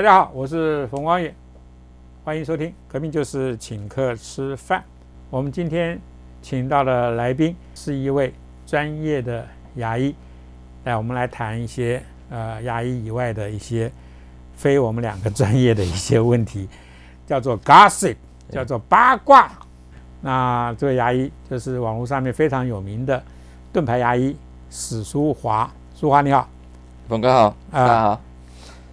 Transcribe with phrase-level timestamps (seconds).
[0.00, 1.34] 大家好，我是冯光远，
[2.24, 4.80] 欢迎收听《革命就是请客吃饭》。
[5.28, 6.00] 我们今天
[6.40, 8.32] 请到的来宾是一位
[8.64, 10.14] 专业的牙医，
[10.84, 13.92] 来我们来谈一些呃牙医以外的一些
[14.54, 16.66] 非我们两个专业的一些问题，
[17.26, 18.16] 叫做 gossip，
[18.48, 19.52] 叫做八卦。
[20.22, 23.22] 那这位牙医就是网络上面非常有名的
[23.70, 24.34] 盾牌牙医
[24.70, 26.48] 史书华，书华你好，
[27.06, 28.20] 冯哥好，大家好。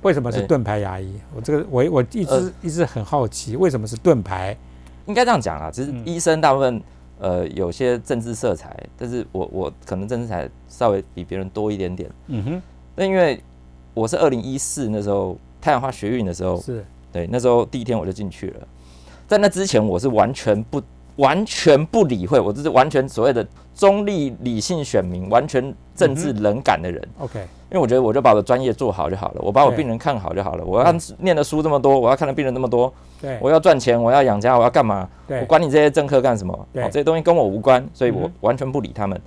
[0.02, 1.14] 为什么是盾牌牙医？
[1.36, 4.56] 我这个我我一直一直很好奇，为什么是盾牌？
[5.06, 6.82] 应该这样讲啊，其实医生大部分
[7.20, 12.10] 呃有些政治色彩，但是我我可能政治彩稍微比别人多一点点。
[12.28, 12.62] 嗯哼。
[12.96, 13.42] 那因为
[13.94, 18.68] 我是二零一四那时候太阳花学运的时候，是对那时候第一天我就进去了，
[19.28, 20.82] 在那之前我是完全不。
[21.18, 23.44] 完全不理会，我就是完全所谓的
[23.78, 27.08] 中立理性选民，完全政治冷感的人。
[27.20, 27.40] OK，
[27.70, 30.66] 因为我觉得我就把我的专业做好就好了，我把我病人看好就好了。
[30.66, 35.08] 我要念的书这么多，我要看的病人那么多，对，我要赚钱，我要养家，我要干嘛？
[35.28, 36.68] 我管你这些政客干什么？
[36.74, 39.22] 对，这些东西跟我无关，所以我完全不理他们。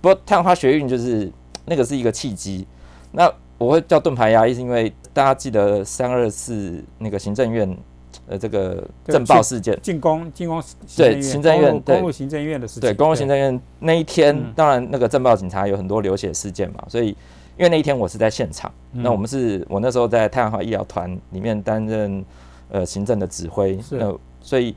[0.00, 1.28] 不过太阳花学运就是
[1.66, 2.64] 那个是一个契机。
[3.10, 7.76] 那我会叫盾牌压抑，是因为大家记得三二四那个行政院。
[8.28, 10.62] 呃，这个政报事件，进攻进攻
[10.96, 17.08] 对行政院公路行政院的事情，对公路行政院那一天，当然那个政报警察有很多流血事件嘛，所以
[17.56, 22.24] 因为那一天我是在现场，那我们是我那时候在太阳花医疗团里面担任
[22.70, 24.74] 呃行政的指挥，那所以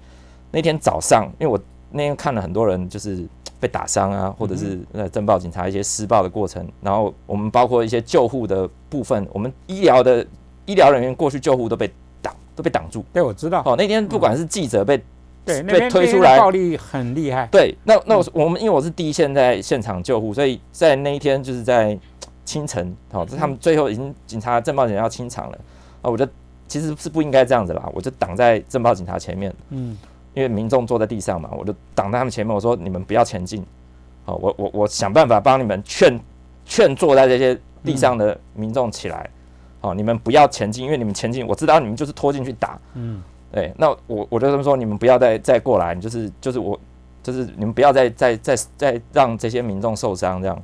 [0.52, 1.60] 那天早上，因为我
[1.92, 3.24] 那天看了很多人就是
[3.60, 10.26] 被打伤啊，或者是呃政报警察一些施暴的过程，然后我们包括一些救护的部分，我们医疗的
[10.66, 11.92] 医疗人员过去救护都被。
[12.56, 13.04] 都被挡住。
[13.12, 13.62] 对，我知道。
[13.66, 15.02] 哦，那天不管是记者被
[15.46, 17.48] 对被推出来，暴力很厉害。
[17.52, 21.98] 对，那那我我们因为我是第一线在现场救护，所以在那一天就是在
[22.46, 25.58] 清晨，哦，这他们最后已经警察政报警察要清场了，
[26.02, 26.26] 啊，我就
[26.68, 29.98] 其实是不应该这样子啦，我就挡在政报警察前面，嗯，
[30.34, 33.66] 因为民众坐在地上嘛，我就挡在他们前面，我说你们不要前进，
[34.26, 36.20] 好，我我我想办法帮你们劝
[36.66, 39.30] 劝坐在这些地上的民众起来。
[39.84, 42.80] 哦，你们不要前进，因为你们前进，我知道你们就是拖进去打。
[42.94, 43.22] 嗯，
[43.52, 46.80] 对，那我我就这么说，你们不要再再过来，就是就是我
[47.22, 50.64] 就是你们不要再再再再让这些民众受伤，这样，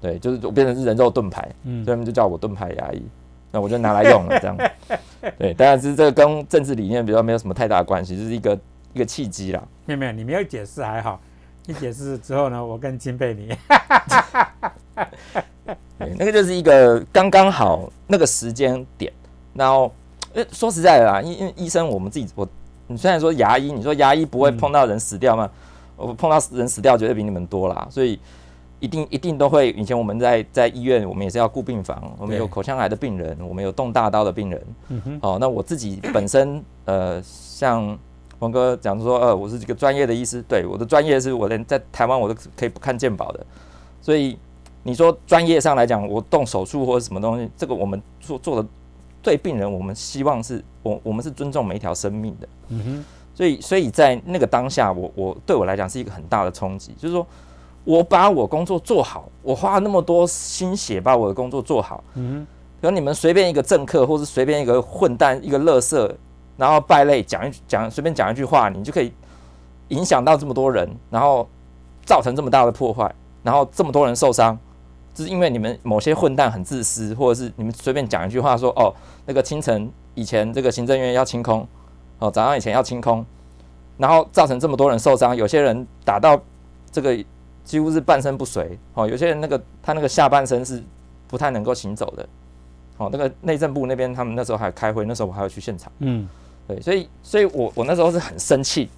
[0.00, 3.02] 对，就是我变成是人肉盾牌，嗯所以他们就叫我盾牌牙医，
[3.50, 4.56] 那我就拿来用了，这样，
[5.36, 8.56] 对，当然是这个跟政治理念比较没有什么太大关系，就是一个
[8.94, 9.60] 一个契机啦。
[9.84, 11.20] 没有没有，你没有解释还好，
[11.66, 13.52] 你解释之后呢，我更钦佩你。
[16.18, 19.12] 那个就是一个刚刚好那个时间点，
[19.54, 19.92] 然后，
[20.32, 22.48] 呃，说实在的啦，因因为医生我们自己，我
[22.86, 25.50] 你虽然说牙医，你说牙医不会碰到人死掉吗？
[25.96, 28.18] 我碰到人死掉绝对比你们多啦，所以
[28.78, 29.70] 一定一定都会。
[29.72, 34.62] 以前我们在在医院，我们也是要顾病房，我们有口腔癌的病人，我们有动大刀的病人。
[35.20, 37.98] 哦，那我自己本身， 呃，像
[38.38, 43.46] 王哥讲说，呃，我是一个专业的医师，对，我的专业是我连在台湾我都可以不看健保的，
[44.00, 44.38] 所以。
[44.82, 48.68] 你说专业上来讲，我动手术或者什么东西，这个我们做做的
[49.22, 52.48] 对病人，我们希望是我我们是尊重每一条生命的。
[52.68, 53.04] 嗯哼，
[53.34, 57.26] 所以所以在那个当下，我我对我来讲是一个很大的冲击，就是说
[57.84, 62.02] 我把我工作做好，我花了那么多心血把我的工作做好。
[62.14, 62.46] 嗯哼，
[62.80, 66.16] 可你们随便一个政客，或是随便一个混蛋，一个乐色，
[66.56, 69.12] 然后败类讲一讲，随便讲一句话，你就可以
[69.88, 71.46] 影响到这么多人，然后
[72.06, 74.58] 造成这么大的破坏，然后这么多人受伤。
[75.24, 78.94] 是因为你们某些混蛋很自私，或者是你们随便讲一句话说哦，
[79.26, 81.66] 那个清晨以前这个行政院要清空，
[82.18, 83.24] 哦早上以前要清空，
[83.98, 86.40] 然后造成这么多人受伤，有些人打到
[86.90, 87.16] 这个
[87.64, 90.82] 几乎是半身不遂，哦有些人那个他那个下半身是
[91.28, 92.28] 不太能够行走的，
[92.96, 96.28] 哦那个内政部那边他们那时候还开会，那时候我还要去现场，嗯，
[96.66, 98.88] 对，所以所以我我那时候是很生气，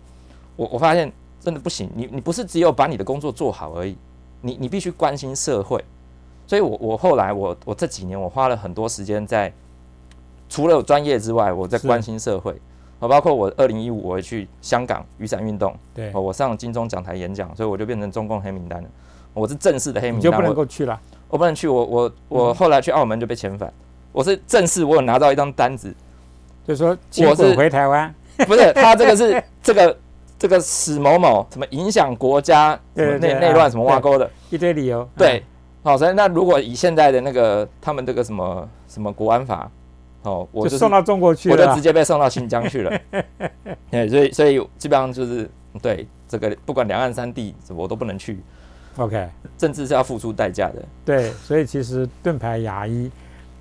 [0.56, 3.96] 我我发现真的不行，你你不是只有把你的工作做好而已，
[4.40, 5.84] 你你必须关心社会。
[6.52, 9.50] 所以，我我后来，我我这几年，我花了很多时间在
[10.50, 12.54] 除了有专业之外，我在关心社会。
[13.00, 18.88] 我包括我二零一五，我去香港雨伞运动，对，我上金钟讲台演讲，所以我就变成中共黑名单了。
[19.32, 21.00] 我是正式的黑名单，就不能够去了。
[21.30, 23.72] 我不能去，我我我后来去澳门就被遣返。
[24.12, 25.94] 我是正式，我有拿到一张单子，
[26.66, 26.94] 就说
[27.26, 28.14] 我是回台湾。
[28.46, 29.98] 不是，他这个是 这个
[30.38, 35.42] 这个史某某什么影响国家内内乱什么挖沟的一堆理由，对。
[35.82, 39.70] 好，所以那如果以现在的那个他们这个什么什么国安法，
[40.22, 43.00] 哦，我就送到中国去了，我就直接被送到新疆去了。
[43.90, 45.50] 对，所以所以基本上就是
[45.80, 48.38] 对这个不管两岸三地，我都不能去。
[48.96, 50.82] OK，政治是要付出代价的。
[51.04, 53.10] 对，所以其实盾牌牙医，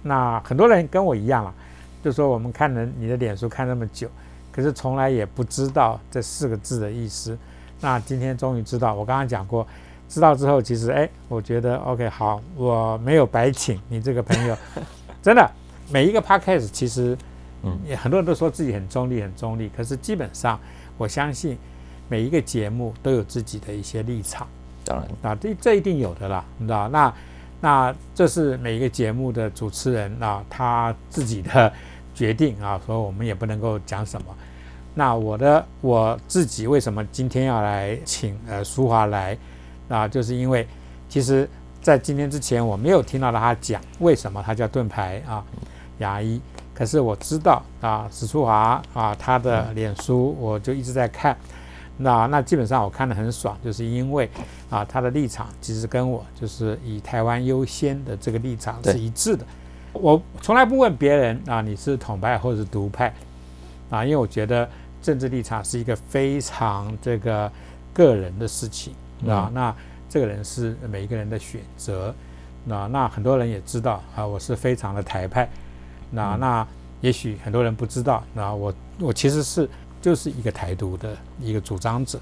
[0.03, 1.53] 那很多人跟我一样啊，
[2.03, 4.07] 就说我们看人你的脸书看那么久，
[4.51, 7.37] 可是从来也不知道这四个字的意思。
[7.79, 9.65] 那今天终于知道，我刚刚讲过，
[10.11, 14.57] 知道之后，其实哎，我觉得 OK 好，我没有白请你这个朋友，
[15.23, 15.49] 真的
[15.89, 17.17] 每一个 podcast 其实，
[17.63, 20.59] 嗯，也很多人都说自己很中立，很中立，可是基本上
[20.97, 21.57] 我相信
[22.09, 24.45] 每一个节目都有自己的一些立场，
[24.83, 25.07] 当然。
[25.31, 27.13] 啊，这这一定有的啦，你知道那
[27.61, 31.71] 那这是每一个节目的主持人啊他自己的
[32.13, 34.27] 决定啊，所以我们也不能够讲什么。
[34.93, 39.37] 那我的我自己为什么今天要来请呃淑华来
[39.91, 40.07] 啊？
[40.07, 40.65] 就是因为
[41.09, 41.47] 其实，
[41.81, 45.43] 在今天之前我没有听到他讲为什么他叫盾牌啊
[45.99, 46.41] 牙医，
[46.73, 51.37] 可是我知道啊史书华啊他的脸书我就一直在看，
[51.97, 54.29] 那那基本上我看得很爽，就是因为
[54.69, 59.45] 啊他的立场其实跟我就是以台湾优先的这个立场是一致的。
[59.93, 63.13] 我从来不问别人啊你是统派或者是独派
[63.89, 64.67] 啊，因为我觉得。
[65.01, 67.51] 政治立场是一个非常这个
[67.91, 68.93] 个人的事情
[69.27, 69.73] 啊，那
[70.09, 72.13] 这个人是每一个人的选择，
[72.65, 75.49] 那那很多人也知道啊，我是非常的台派，
[76.09, 76.67] 那那
[77.01, 79.69] 也许很多人不知道，那我我其实是
[80.01, 82.19] 就是一个台独的一个主张者，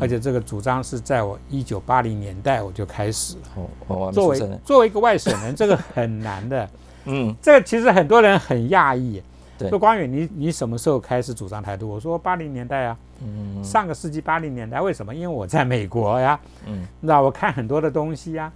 [0.00, 3.42] 而且这个主张是在我一九八零年代我就开始了。
[3.88, 6.68] 哦，作为作为一个外省人，这个很难的，
[7.06, 9.22] 嗯，这个其实很多人很讶异。
[9.70, 11.88] 说光远，你你什么时候开始主张台独？
[11.88, 14.80] 我说八零年代啊，嗯，上个世纪八零年代。
[14.80, 15.14] 为什么？
[15.14, 18.52] 因为我在美国呀，嗯，你知道我看很多的东西呀，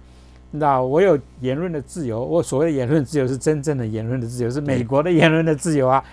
[0.51, 2.23] 你知道我有言论的自由。
[2.23, 6.03] 我所谓的言论自由是真正的言论的自由，是美国的言论的自由啊，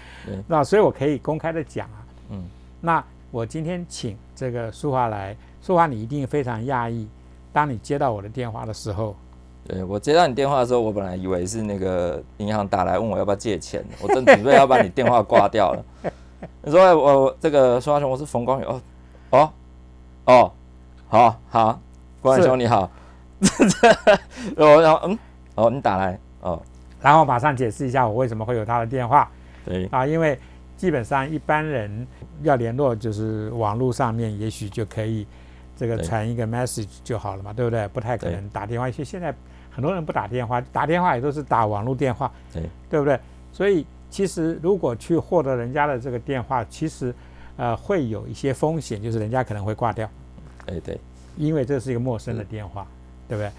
[0.47, 2.45] 那所以我可以公开的讲啊，嗯，
[2.81, 7.07] 那我今天请这个淑华来，淑华你一定非常讶异，
[7.53, 9.15] 当你接到我的电话的时候。
[9.67, 15.85] 对我接到你电话的时候，我本来以为是那个银行打来问我要不要借钱，我正准备要把你电话挂掉了。
[16.63, 18.81] 你说我这个说话兄，我是冯光宇哦
[19.31, 19.53] 哦
[20.25, 20.53] 哦，
[21.09, 21.81] 好好，
[22.21, 22.91] 光宇兄你好。
[24.57, 25.19] 我然后嗯
[25.55, 26.61] 哦，你打来哦，
[27.01, 29.31] 然后马上解释一下我为什么会有他的电话。
[29.65, 30.39] 对啊，因为
[30.77, 32.07] 基本上一般人
[32.43, 35.27] 要联络，就是网络上面也许就可以
[35.77, 37.87] 这个传一个 message 就好了嘛，对不对？
[37.89, 39.35] 不太可能打电话，因为现在。
[39.71, 43.17] 很多人不打电话，打电话也都是打网络电话，对对不对？
[43.53, 47.15] 所以其实如果去获得人家的这个电话，其实
[47.57, 50.09] 呃会有一些风险，就是人家可能会挂掉。
[50.67, 50.99] 哎对，
[51.37, 52.87] 因为这是一个陌生的电话，
[53.29, 53.51] 对不对？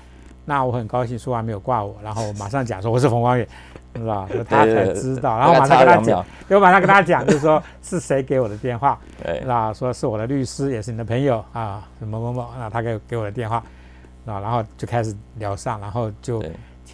[0.45, 3.47] 那我很高兴说话没有挂我，然后我马上讲说我是冯光远，
[3.95, 4.27] 是吧？
[4.47, 8.99] 他才知道，然后马上跟他讲，我马上跟他讲，就是说是谁给我的电话，
[9.45, 13.63] 那说是我的律师，也是你的朋友啊，某某某，那他给给我的电话。
[14.25, 16.43] 啊，然后就开始聊上，然后就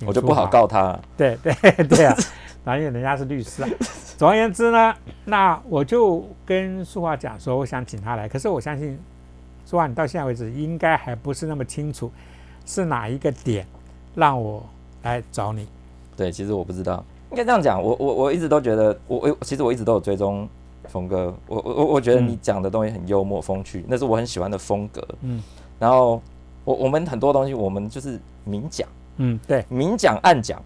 [0.05, 0.97] 我就不好告他。
[1.17, 1.53] 对对
[1.83, 2.15] 对啊，
[2.65, 3.69] 然后因为人家是律师啊。
[4.17, 8.27] 总而言之呢，那我就跟淑华讲说，我想请他来。
[8.27, 8.99] 可是我相信，
[9.65, 12.11] 淑华你到现在为止应该还不是那么清楚，
[12.65, 13.65] 是哪一个点
[14.15, 14.65] 让我
[15.03, 15.67] 来找你？
[16.17, 17.01] 对，其实我不知道。
[17.31, 20.47] 应该这样讲，我我我一直都觉得，我我其实我一直都有追踪
[20.89, 21.33] 峰哥。
[21.47, 25.07] 我我我我觉得你讲的东西很幽默风趣，那是我很喜欢的风格。
[25.21, 25.41] 嗯，
[25.79, 26.21] 然后。
[26.63, 30.59] 我我们很多东西，我们就是明讲，嗯，对，明讲暗讲，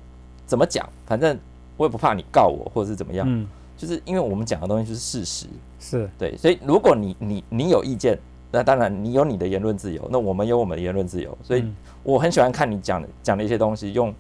[0.46, 1.38] 怎么讲，反正
[1.80, 5.48] 我也不怕你告我或者是怎么样，嗯，就是因为我们讲的东西就是事实，
[5.80, 6.10] 是。
[6.18, 8.20] 对，所以如果你你你有意见，
[8.52, 11.66] 那当然你有你的言论自由，那我们有我们的言论自由，所以
[12.04, 14.14] 我很喜欢看你讲讲的一些东西，用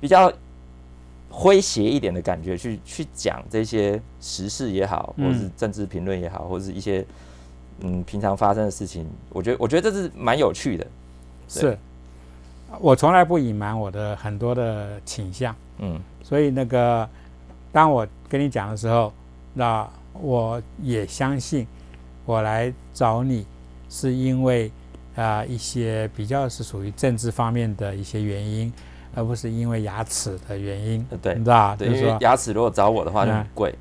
[0.00, 0.32] 比较
[1.30, 7.04] 诙谐一点的感觉去去讲这些时事也好，或者是政治评论也好，或者是一些。
[7.80, 10.86] 嗯，平常发生的事情，我觉得我觉得这是蛮有趣的。
[11.48, 11.76] 是，
[12.80, 15.54] 我从来不隐瞒我的很多的倾向。
[15.78, 17.08] 嗯，所以那个，
[17.72, 19.12] 当我跟你讲的时候，
[19.52, 21.66] 那我也相信，
[22.24, 23.46] 我来找你
[23.88, 24.70] 是因为
[25.16, 28.72] 啊一些比较是属于政治方面的一些原因，
[29.14, 31.06] 而不是因为牙齿的原因。
[31.20, 33.74] 对，你知道对，因为牙齿如果找我的话就很贵。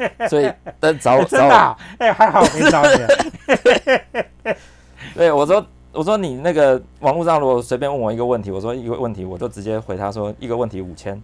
[0.30, 4.54] 所以，但找我真的，哎，还好没找你。
[5.14, 11.20] 对，我说，我说你那个网络上如果随便问我一个问题，我说一个问题，我就直接回他说一个问题五千。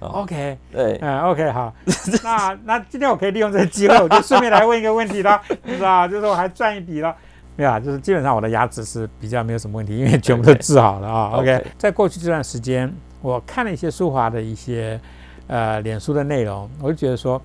[0.00, 1.72] OK，对，嗯，OK，好。
[2.24, 6.08] 那那今天我可以利用这个机会，我就顺便来问一个问题了，是吧？
[6.08, 7.14] 就是我还赚一笔了。
[7.56, 11.30] 没有啊，就是基本上我的牙齿是比较没有什么问题，因为全部都治好了啊。
[11.40, 12.90] OK，在过去这段时间，
[13.20, 14.98] 我看了一些舒华的一些
[15.46, 17.40] 呃脸书的内容，我就觉得说。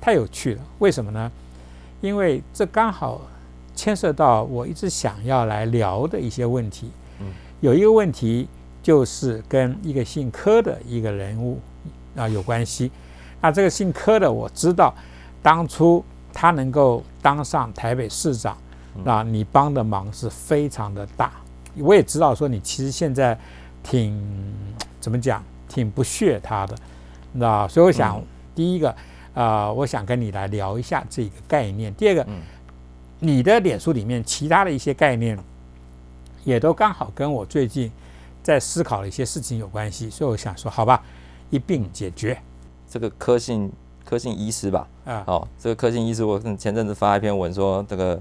[0.00, 1.30] 太有趣了，为什么呢？
[2.00, 3.20] 因为这刚好
[3.78, 6.90] 牵涉到我一直想要来聊的一些问题。
[7.20, 7.26] 嗯，
[7.60, 8.48] 有一个问题
[8.82, 11.60] 就是跟一个姓柯的一个人物
[12.16, 12.90] 啊有关系。
[13.40, 14.92] 那这个姓柯的，我知道，
[15.40, 18.58] 当初他能够当上台北市长，
[19.04, 21.30] 那你帮的忙是非常的大。
[21.76, 23.38] 我也知道说你其实现在
[23.84, 24.20] 挺
[24.98, 26.76] 怎么讲，挺不屑他的，
[27.32, 28.20] 那所以我想
[28.56, 28.92] 第一个，
[29.34, 31.94] 呃，我想跟你来聊一下这个概念。
[31.94, 32.26] 第二个，
[33.20, 35.38] 你的脸书里面其他的一些概念，
[36.44, 37.90] 也都刚好跟我最近
[38.42, 41.02] 在思考的一些事情有关系，所以我想说，好吧，
[41.50, 42.38] 一并解决。
[42.88, 43.70] 这个科信
[44.04, 48.20] 科信医师吧，啊，哦，这个科信医师，我前阵子发一篇文说，这个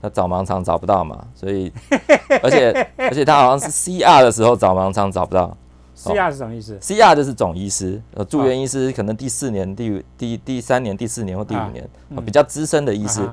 [0.00, 1.72] 他找盲肠找不到嘛，所以
[2.42, 5.54] 而且而且他好像是 C R 的时候找盲肠找不到
[5.94, 11.86] ，C R 是什么意思？C R 就是总医师，呃，住院医师可能第四年、第第第三年、第四年或第五年，
[12.24, 13.28] 比较资深的医师。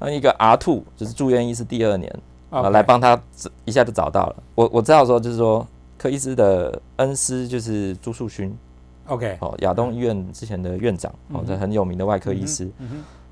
[0.00, 2.12] 那一个 R two 就是住院医师第二年，
[2.48, 3.20] 啊，来帮他
[3.64, 4.42] 一下就找到了。
[4.54, 5.66] 我我知道说就是说
[5.98, 8.56] 科医师的恩师就是朱树勋。
[9.06, 12.70] OK，哦，亚东医院之前的院长，哦，这很有名的外科医师。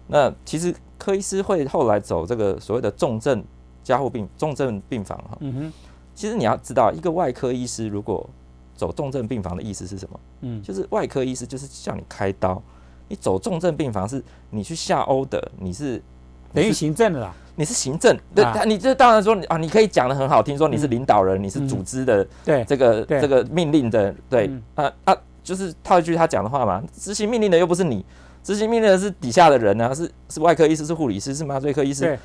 [0.09, 3.45] 那其实科医师会后来走这个所谓的重症
[3.85, 5.39] 加护病重症病房哈。
[5.41, 5.73] 嗯哼，
[6.15, 8.29] 其实你要知道，一个外科医师如果
[8.75, 10.21] 走重症病房的意思是什么？
[10.41, 12.61] 嗯，就是外科医师就是叫你开刀，
[13.07, 16.03] 你走重症病房是你去下欧的，你是
[16.53, 17.35] 等于行政的啦。
[17.57, 24.51] 你是行政，对他，你这当然说啊，你可以讲的很好听，说你是领导人，你是组织的，对这个这个命令的，对。
[24.75, 25.17] 啊啊。
[25.41, 28.05] 就是套一句他讲的话嘛，执行命令的又不是你，
[28.45, 32.19] 执行命令的是底下的人啊，是是外科医师，是护理师，是麻醉科医师。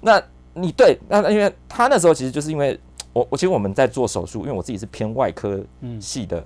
[0.00, 0.18] 那
[0.54, 2.80] 你对，那因为他那时候其实就是因为
[3.12, 5.60] 我我其实我们在做手术，因为我自己是偏外科
[6.00, 6.42] 系的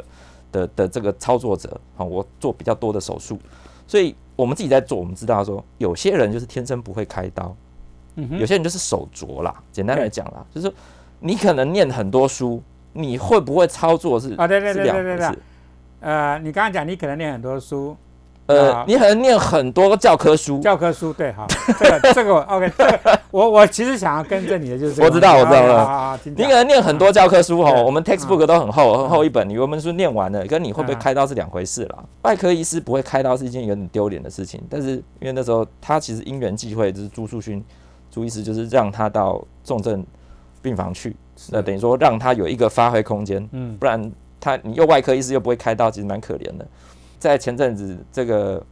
[0.50, 3.38] 的的这个操作者啊，我做比较多的手术，
[3.86, 7.54] 所以我们自己在做，我们知道说有些人就是天生不会开刀，
[8.16, 9.54] 有些人就是手拙啦。
[9.72, 10.74] 简单来讲啦，就是说
[11.20, 12.62] 你可能念很多书，
[12.92, 14.46] 你会不会操作是啊？
[14.46, 15.38] 对对对对对对。
[16.00, 17.96] 呃，你刚刚讲你可能念很多书，
[18.46, 21.46] 呃，你可能念很多教科书，教科书对，好，
[21.78, 32.04] 这个这个 OK，这个我我其实想要跟着你的就是，我知道我知道了，你可能念很多教科书哦，我们 textbook 都很厚很厚一本，你我们书念完了，跟你会不会开刀是两回事了。
[32.22, 37.64] 外科医师不会开刀是一件有点丢脸的事情，但是因为那时候他其实因缘际会，就是朱树勋
[38.10, 40.04] 朱医师就是让他到重症
[40.60, 41.16] 病房去，
[41.50, 44.12] 那等于说让他有一个发挥空间，嗯，不然。
[44.40, 46.66] 他你又外科医师又不会开刀，其实蛮可怜的。
[47.24, 48.62] 在前阵子这个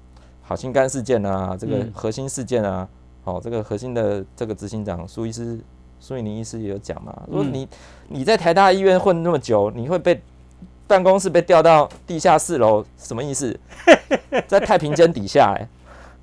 [0.42, 2.86] 好心肝事件啊，这个核心事件啊，
[3.24, 5.58] 哦，这个核心的这个执行长苏医师
[5.98, 7.66] 苏以宁医师也有讲嘛，说你
[8.08, 10.20] 你在台大医院混那么久，你会被
[10.86, 13.58] 办公室被调到地下四楼，什么意思？
[14.46, 15.66] 在太平间底下，哎，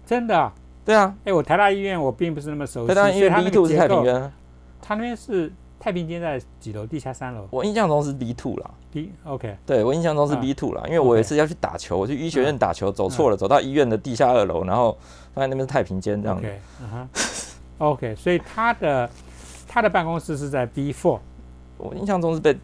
[0.05, 0.37] 真的？
[0.37, 0.53] 啊
[0.85, 4.31] 对啊，哎，我台大医院我并不是那么熟悉，台大医院 B two 是太平间，
[4.79, 5.51] 他那边是。
[5.79, 6.85] 太平间在几楼？
[6.85, 7.47] 地下三楼。
[7.49, 8.71] 我印象中是 B two 啦。
[8.91, 9.57] B OK。
[9.65, 14.97] 对我印象中是 B two 啦，因为我有一次要去打球，我去医学院打球，走错了，走到医院的地下二楼，然后
[15.33, 16.47] 发现那边是太平间这样子。
[17.77, 19.09] OK，所以他的
[19.67, 21.19] 他的办公室是在 B four。
[21.77, 22.57] 我印象中是被，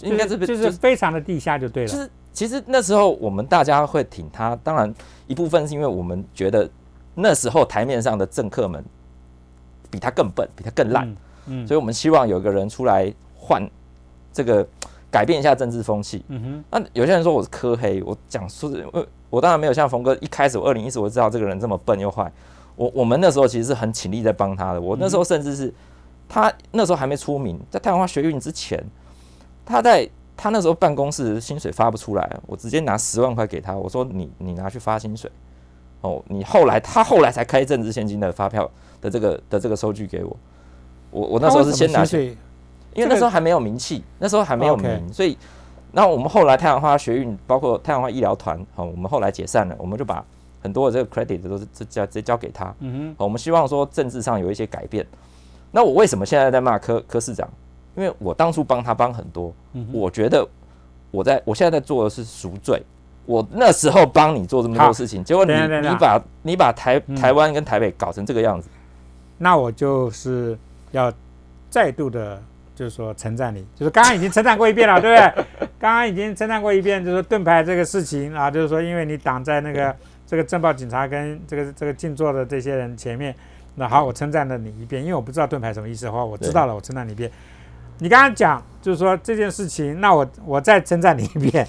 [0.00, 1.88] 应该是被，就是非常的地下就对了。
[1.88, 4.94] 就是其实那时候我们大家会挺他，当然
[5.26, 6.66] 一部分是因为我们觉得
[7.14, 8.82] 那时候台面上的政客们
[9.90, 11.14] 比他更笨，比他更烂。
[11.66, 13.68] 所以，我们希望有个人出来换
[14.32, 14.66] 这个
[15.10, 16.24] 改变一下政治风气。
[16.28, 16.64] 嗯哼。
[16.70, 22.30] 那有些人说我是科黑，我讲说，我我当然没有像冯哥一开始我二零一四我知道这个人这么笨又坏。
[22.74, 24.80] 我我们那时候其实是很倾力在帮他的。
[24.80, 25.72] 我那时候甚至是
[26.28, 28.84] 他那时候还没出名，在太阳花学运之前，
[29.64, 35.30] 他在他那时候办公室薪水发不出来，我直接拿十万块给他，我说你你拿去发薪水。
[36.02, 40.36] 哦，你后来他后来才开政治现金的发票的这个的这个收据给我。
[41.10, 42.36] 我我那时候是先拿去，
[42.94, 45.36] 因为那时候还没有名气，那时候还没有名，所以，
[45.92, 50.22] 那我们后来太阳花学运，包括太阳花医疗团，好，我们后来解散了，我们就把
[50.62, 52.74] 很多的这个 credit 都是直接直接交给他。
[52.80, 55.06] 嗯哼，我们希望说政治上有一些改变。
[55.70, 57.48] 那我为什么现在在骂柯柯市长？
[57.96, 59.52] 因为我当初帮他帮很多，
[59.92, 60.46] 我觉得
[61.10, 62.82] 我在我现在在做的是赎罪。
[63.24, 68.68] 我那时候帮你做这么多事情，结果你你把你把台台湾跟台北搞成这个样子，
[69.38, 70.58] 那我就是。
[70.96, 71.12] 要
[71.68, 72.42] 再度的，
[72.74, 75.68] 就是说称赞你，就是刚刚已经称赞过一遍了，对不对？
[75.78, 79.94] 刚刚已经称赞过一遍，就是盾牌这个事情啊，就是说因为你挡在那个
[80.26, 83.34] 这个政报警察跟这个这个静坐的这些人前面，
[83.74, 87.30] 那好，我称赞了你一遍，因为我不知道盾牌什么意思的话，我知道了，我称赞你一遍。
[87.98, 91.66] 你刚刚讲就是说这件事情，那我我再称赞你一遍，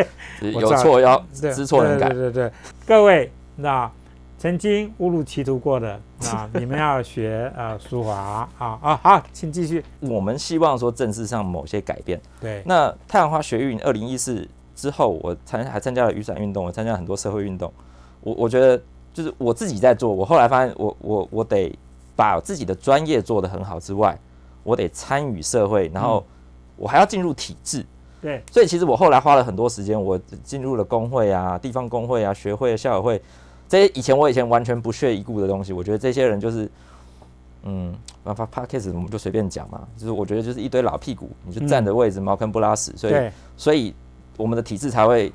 [0.40, 2.52] 有错要知错能改，对对对，
[2.86, 3.90] 各位那。
[4.38, 8.14] 曾经误入歧途过的啊， 你们要学呃书华
[8.58, 9.82] 啊啊好，请继续。
[10.00, 12.20] 我们希望说政治上某些改变。
[12.40, 17.72] 对，那太阳花学运二零一四之后，我参还参加了雨伞运动，我参加了很多社会运动。
[18.20, 18.80] 我我觉得
[19.14, 21.74] 就是我自己在做，我后来发现我我我得
[22.14, 24.18] 把自己的专业做得很好之外，
[24.62, 26.22] 我得参与社会，然后
[26.76, 27.84] 我还要进入体制。
[28.20, 33.20] 对，所以其实我后来花了很多时间，我进入了工会啊、地方工会啊、学会、校友会，
[33.68, 36.70] 这些以前我以前完全不屑一顾的东西，我觉得这些人就是，
[37.64, 37.94] 嗯，
[38.24, 43.94] 发发 p a c a s 我们就随便讲嘛，就是我觉得就是一堆老屁股，你就站着位置，茅坑不拉屎，所以，所以
[44.36, 45.32] 我们的体制才会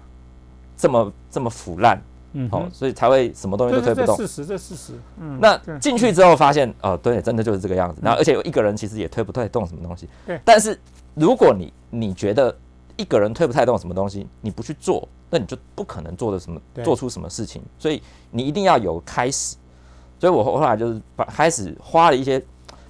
[0.78, 2.02] 这么这么腐烂，哦，
[2.34, 4.16] 嗯哼，所以才会什么东西都推不动。
[4.16, 4.94] 事实，这事实。
[5.20, 8.02] 嗯，那进去之后发现，哦，对，真的就是这个样子。
[8.02, 10.08] 然后而且有一个人其实也推不太动什么东西。
[10.26, 10.80] 对但是
[11.16, 12.56] 如果你你觉得
[12.96, 17.60] 一个人推不太动什么东西，你不去做，那你就不可能做的什么做出什么事情。
[17.80, 19.58] 所以你一定要有开始。
[20.20, 22.40] 所以我后后来就是把开始花了一些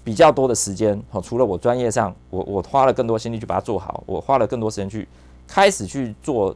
[0.04, 5.08] 比较多的时间，哦，除了我专业上，我我花了更多心力去把它做好，我花了更多时间去
[5.48, 6.54] 开始去做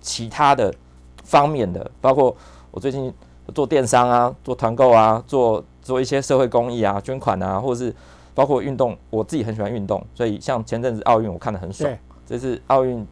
[0.00, 0.74] 其他的
[1.22, 2.34] 方面的，包括
[2.72, 3.12] 我最近
[3.54, 7.94] 做电商啊，做团购啊，做做一些社会公益啊，捐款啊，或者是
[8.34, 11.92] 包括运动，我自己很喜欢运动，所以像前阵子奥运我看得很爽。
[12.26, 13.06] 这次奥运，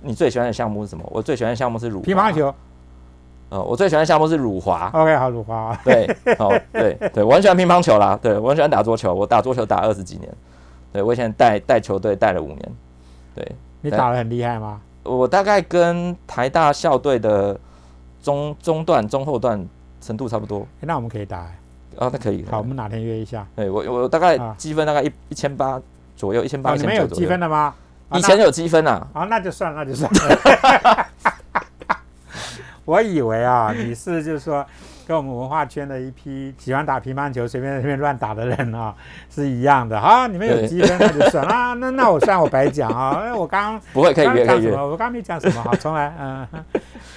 [0.00, 1.04] 你最喜欢的项目是什么？
[1.10, 2.32] 我最喜欢的项目是乳乒乓。
[2.32, 2.54] 球
[3.50, 4.90] 呃，我最喜欢的项目是乳华。
[4.92, 6.06] ，OK，好，辱华，对，
[6.38, 10.30] 好，对对，我很喜欢乒乓球啦，对我很喜欢打桌球，我打桌球打二十几年，
[10.92, 12.72] 对我以前带带球队带了五年，
[13.34, 14.80] 对你打的很厉害吗？
[15.02, 17.58] 我大概跟台大校队的
[18.22, 19.66] 中中段、中后段
[20.02, 21.38] 程度差不多，诶那我们可以打。
[21.38, 21.44] 诶
[21.98, 23.46] 啊，那可以，好，我们哪天约一下？
[23.56, 25.80] 对我我大概啊积分大概一一千八
[26.16, 27.24] 左右，一千八哦，一你们有积。
[27.24, 27.74] 分的吗？
[28.08, 31.06] 啊以前有积分啊，那啊，那就算了，那就算了。
[32.84, 34.64] 我以为啊，你是就是说
[35.06, 38.94] 跟我们文化圈的一批喜欢打乒乓球、随便随便乱打的人啊
[39.28, 39.98] 是一样的。
[39.98, 44.82] 啊，你们有积分那就算了啊，那那我算我白讲啊，因为我刚 不会可以可以约，讲什么？
[44.86, 46.14] 我刚刚没讲什么，好，重来。
[46.18, 46.48] 嗯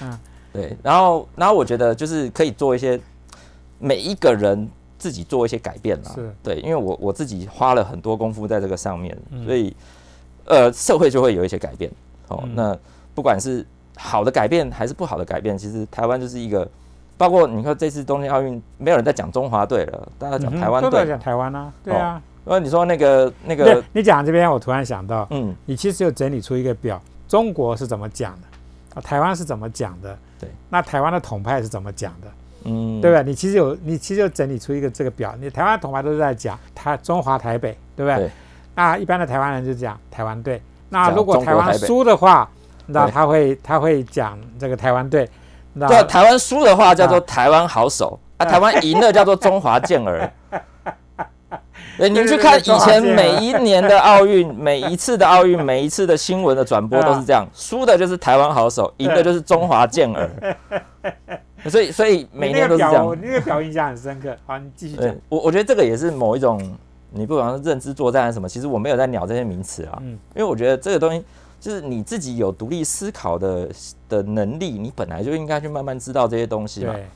[0.02, 0.18] 嗯，
[0.52, 3.00] 对，然后然后我觉得就是可以做一些
[3.78, 9.74] 每一个人自己做一些改变啦，是对，因为我我自己花了很多功夫在这个上面，嗯所以
[10.46, 11.90] 呃社会就会有一些改变。
[12.28, 12.78] 哦，嗯那
[13.14, 13.64] 不管是
[13.96, 16.68] 好的改变还是不好的改变，其实台湾就是一个，
[17.16, 20.90] 包括你看这次东京奥运，没有人在讲中华队了，大家讲台湾队。
[20.90, 22.20] 都在讲台湾啊，对啊。
[22.44, 32.26] 因为你说那个那对个，你讲这边，我突然想到，嗯，你其实有整理出一个表，中国是怎么讲的，啊，台湾是怎么讲的，对，那台湾的统派是怎么讲的，
[32.64, 33.22] 嗯，对不对？
[33.22, 38.16] 你其实有，你其实有整理出一个这个表，你台湾统派都是在讲台中华台北，对不对？
[38.26, 38.30] 对
[38.74, 42.48] 那一般的台湾人就讲台湾队，那如果台湾输的话，
[42.86, 45.28] 那他会他会讲这个台湾队，
[45.74, 50.30] 那对啊，台湾输的话叫做啊台湾好手啊，台湾赢了叫做中华健儿。
[51.98, 60.30] 对，你们去看以前每一年的奥运， 每一次的奥运，每一次的新闻的转播都是这样，输的就是台湾好手，赢的就是中华健儿。
[61.68, 63.14] 所以，所以每年都是这样那个表我。
[63.14, 64.34] 你那个表印象很深刻。
[64.46, 65.14] 好，你继续讲。
[65.28, 66.58] 我，我觉得这个也是某一种，
[67.14, 71.24] 你不管是认知作战还是什么，其实我没有在鸟这些名词啊，嗯因为我觉得这个东西
[71.60, 73.68] 就是你自己有独立思考的
[74.08, 76.92] 的能力，你本来就应该去慢慢知道这些东西嘛。
[76.92, 77.06] 对，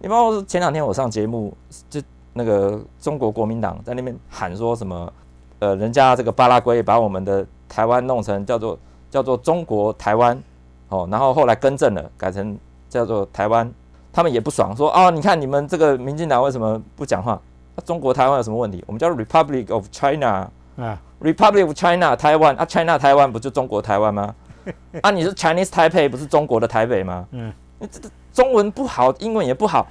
[0.00, 1.56] 你包括前两天我上节目，
[1.88, 2.00] 就
[2.34, 5.12] 那个中国国民党在那边喊说什么，
[5.60, 8.78] 呃，人家这个巴拉圭把我们的台湾弄成叫做
[9.10, 10.40] 叫做中国台湾，
[10.88, 13.72] 哦，然后后来更正了，改成叫做台湾，
[14.12, 17.40] 他们也不爽，说哦，你看你们这个民进党为什么不讲话？
[17.78, 18.82] 啊中国台湾有什么问题？
[18.88, 20.50] 我们叫 Republic of China。
[20.76, 24.34] 啊，Republic of China 台湾啊，China 台湾不就中国台湾吗？
[25.02, 27.26] 啊，你是 Chinese Taipei 不是中国的台北吗？
[27.32, 29.86] 嗯，你这这中文不好，英文也不好，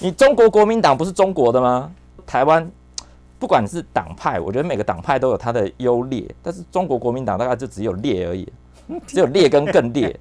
[0.00, 1.90] 你中国国民党不是中国的吗？
[2.26, 2.68] 台湾
[3.38, 8.52] 不管是党派，我觉得每个党派都有它的优劣，但是中国国民党大概就只有劣而已，
[9.06, 10.18] 只有劣跟更劣，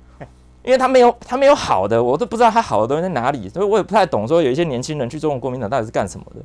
[0.64, 6.42] 因为他没有他没有好的，我都不知道他好的东西在哪里，所以我也不太懂说有一些年轻人去中国国民党到底是干什么的。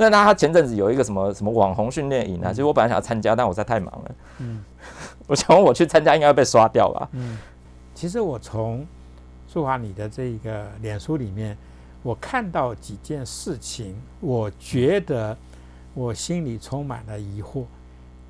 [0.00, 4.10] 但那他前阵子有一个什么什么网红训练营啊，其实我本来想要参加，但我实在太忙了。
[4.38, 4.64] 嗯。
[5.28, 7.08] 我想我去参加应该会被刷掉吧？
[7.12, 7.38] 嗯，
[7.94, 8.84] 其实我从
[9.46, 11.56] 素华你的这个脸书里面，
[12.02, 15.36] 我看到几件事情，我觉得
[15.94, 17.64] 我心里充满了疑惑，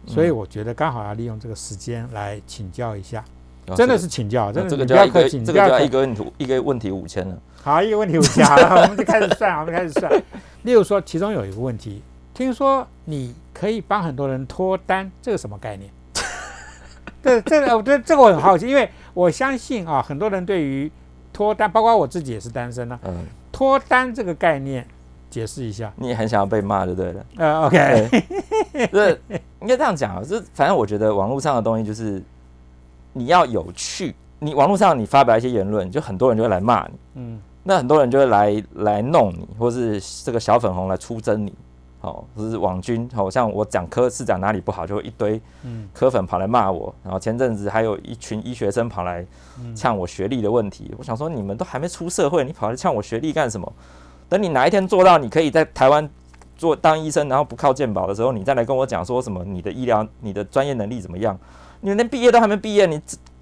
[0.06, 3.24] 所以我觉得刚好要利用这个时间来请教一下，
[3.76, 5.80] 真的是请教，真的哦这个你就要一个这个就要。
[5.80, 7.37] 一个问题一个问题五千了。
[7.62, 10.11] 好，一个问题五千好了，我们就开始算，我们开始算。
[10.62, 12.02] 例如说，其中有一个问题，
[12.33, 15.90] 听说你可以帮很多人脱单，这个什么概念？
[17.22, 20.90] 这这个，我觉得这个我很好奇，因为我相信啊，很多人对于
[21.33, 24.87] 脱单，包括我自己也是单身啊，嗯，脱单这个概念，
[25.28, 25.92] 解释一下。
[25.96, 27.26] 你也很想要被骂就对了。
[27.37, 28.09] 呃，OK，
[28.90, 29.20] 对，
[29.61, 32.22] 应该这样讲啊，就是反正我觉得网络上的东西就是
[33.12, 37.40] 你要有趣，你网络上你发表一些言论，就很多人就会来骂你，嗯。
[37.62, 41.53] 那很多人就会来来弄你，或是这个小粉红来出征你，
[42.01, 45.87] 哦，或是网军，好、像我讲科市长哪里不好，就会一堆嗯。
[45.92, 49.27] 科粉跑来骂我，然后前阵子还有一群医学生跑来
[49.62, 53.70] 嗯呛我学历的问题，我想说你们都还没出社会，你跑来呛我学历干什么？
[54.31, 56.09] 等你哪一天做到你可以在台湾
[56.57, 61.38] 做当医生，然后不靠健保的时候，你再来跟我讲说什么你的医疗、你的专业能力怎么样？
[61.81, 63.01] 你连毕业都还没毕业，你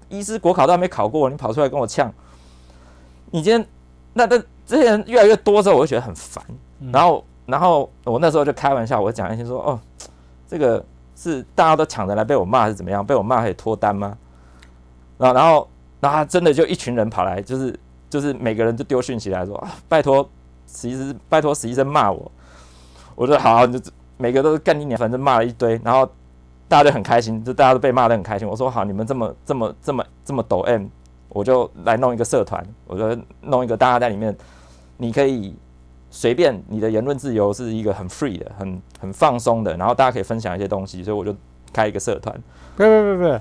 [0.09, 2.11] 医师国考都还没考过，你跑出来跟我呛，
[3.31, 3.65] 你今天
[4.13, 6.43] 那那这些人越来越多之后，我就觉得很烦。
[6.79, 9.79] 嗯然后，然后我那时候就开玩笑，我讲一些说，哦，
[10.47, 10.83] 这个
[11.15, 13.05] 是大家都抢着来被我骂是怎么样？
[13.05, 14.17] 被我骂可以脱单吗？
[15.17, 17.77] 然后，然后，然后真的就一群人跑来，就是
[18.09, 20.23] 就是每个人就丢讯息来说，啊、拜托
[20.67, 22.31] 实习生，拜托实习生骂我。
[23.15, 26.09] 我说好，你就每个都是干你娘，反正骂了一堆，然后
[26.69, 28.47] 大家就很开心，就大家都被骂得很开心。
[28.47, 30.85] 我说好，你们这么这么这么这么抖 M，
[31.27, 34.33] 我就来弄一个社团，我就弄一个大家在里面，
[34.95, 35.55] 你可以
[36.11, 41.35] 随便，你的言论自由是一个很 free 的、很很放松的，然后大家可以分享一些东西，所以我就
[41.73, 42.33] 开一个社团。
[42.77, 43.39] 不不不不，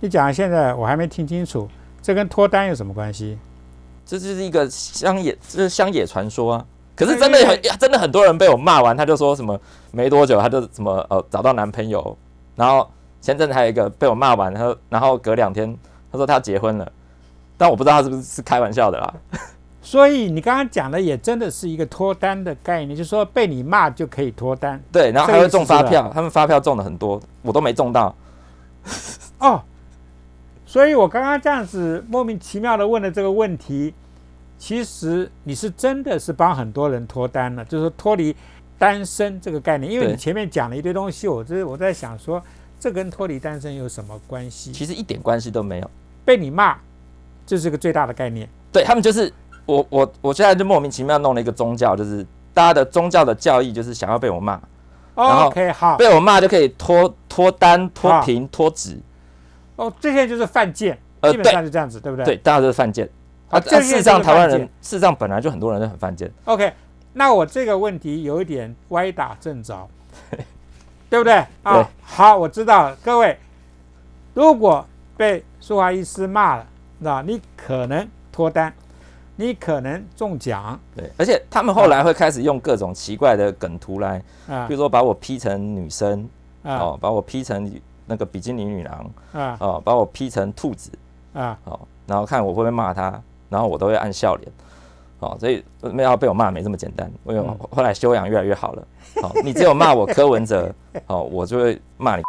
[0.00, 1.68] 你讲现在我还没听清楚，
[2.02, 3.38] 这跟脱单有什么关系？
[4.06, 6.66] 这就是一个乡野，这是乡野传说啊。
[6.96, 9.58] 可是真的很真的很多人被我骂完，他就说什么
[9.92, 12.18] 没多久他就什么呃找到男朋友，
[12.60, 12.86] 然后
[13.22, 15.74] 前阵子还有一个被我骂完，他说然后隔两天
[16.12, 16.92] 他说他结婚了，
[17.56, 19.14] 但我不知道他是不是是开玩笑的啦。
[19.80, 28.14] 所以你刚刚讲的也真的是一个脱单的概念，就是说被你骂就可以脱单对，然后还会中发票，他们发票中了很多，我都没中到。
[29.40, 29.62] 哦。
[30.66, 33.92] 所以我刚刚这样子莫名其妙的问了这个问题，
[34.56, 38.36] 其实你是真的是帮很多人脱单了，就是脱离
[38.80, 39.92] 单身这个概念。
[39.92, 42.42] 因为你前面讲了一堆东西，我这我在想说，
[42.80, 44.72] 这跟脱离单身有什么关系？
[44.72, 45.90] 其实一点关系都没有。
[46.24, 46.76] 被你骂，
[47.46, 48.48] 这是个最大的概念。
[48.72, 49.32] 对他们就是
[49.66, 54.60] 我我我现在就莫名其妙弄了一个宗教，就是大家的宗教的教义就是想要被我骂，
[55.14, 58.98] 然后 OK，好，被我骂就可以脱脱单、脱好贫、脱职。
[59.76, 62.24] 哦，这些就是犯贱，基本上是这样子，对不对？
[62.24, 63.08] 对，大家都是犯贱。
[63.48, 66.30] 啊，事实上台湾人，事实上本来就很多人都很犯贱。
[66.44, 66.72] OK，
[67.12, 69.88] 那我这个问题有一点歪打正着，
[71.08, 71.34] 对不对？
[71.62, 72.96] 啊对，好，我知道了。
[73.02, 73.38] 各位，
[74.34, 74.84] 如果
[75.16, 76.66] 被苏华医师骂了，
[76.98, 78.72] 那你可能脱单，
[79.36, 86.28] 你可能中奖对，而且他们后来会开始用各种奇怪的梗图来，啊比如说把我 P 成女生，
[86.62, 87.70] 啊哦，把我 P 成
[88.06, 90.90] 那个比基尼女郎，啊哦，把我 P 成兔子，
[91.32, 91.58] 啊！
[91.64, 94.52] 哦，然后看我会不会骂他，然后我都会按笑脸，
[95.20, 98.86] 哦，所以没有被我骂没这么简单，因为嗯后来修养越来越好了，
[99.22, 100.74] 哦，你只有骂我柯文哲，
[101.06, 102.22] 哦，我就会骂你，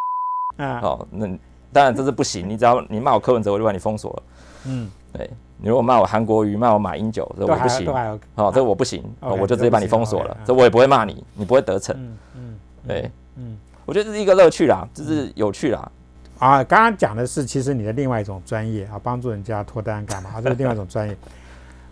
[0.58, 1.26] 啊，哦，那
[1.72, 4.24] 当然这是不行，你只要你骂我柯文哲，我就把你封锁了，
[4.66, 7.88] 嗯，对你如果骂我韩国瑜，骂我马英九，这我不行。
[8.36, 15.92] 哦，这我不行，我就直接把你封锁了这我也不会骂你，你不会得逞，嗯嗯，对，嗯我觉得这是一个乐趣啦，这是有趣啦，
[16.40, 20.42] 啊，刚刚讲的是其实你的另外一种专业啊，帮助人家脱单干嘛？
[20.42, 21.16] 这是另外一种专业。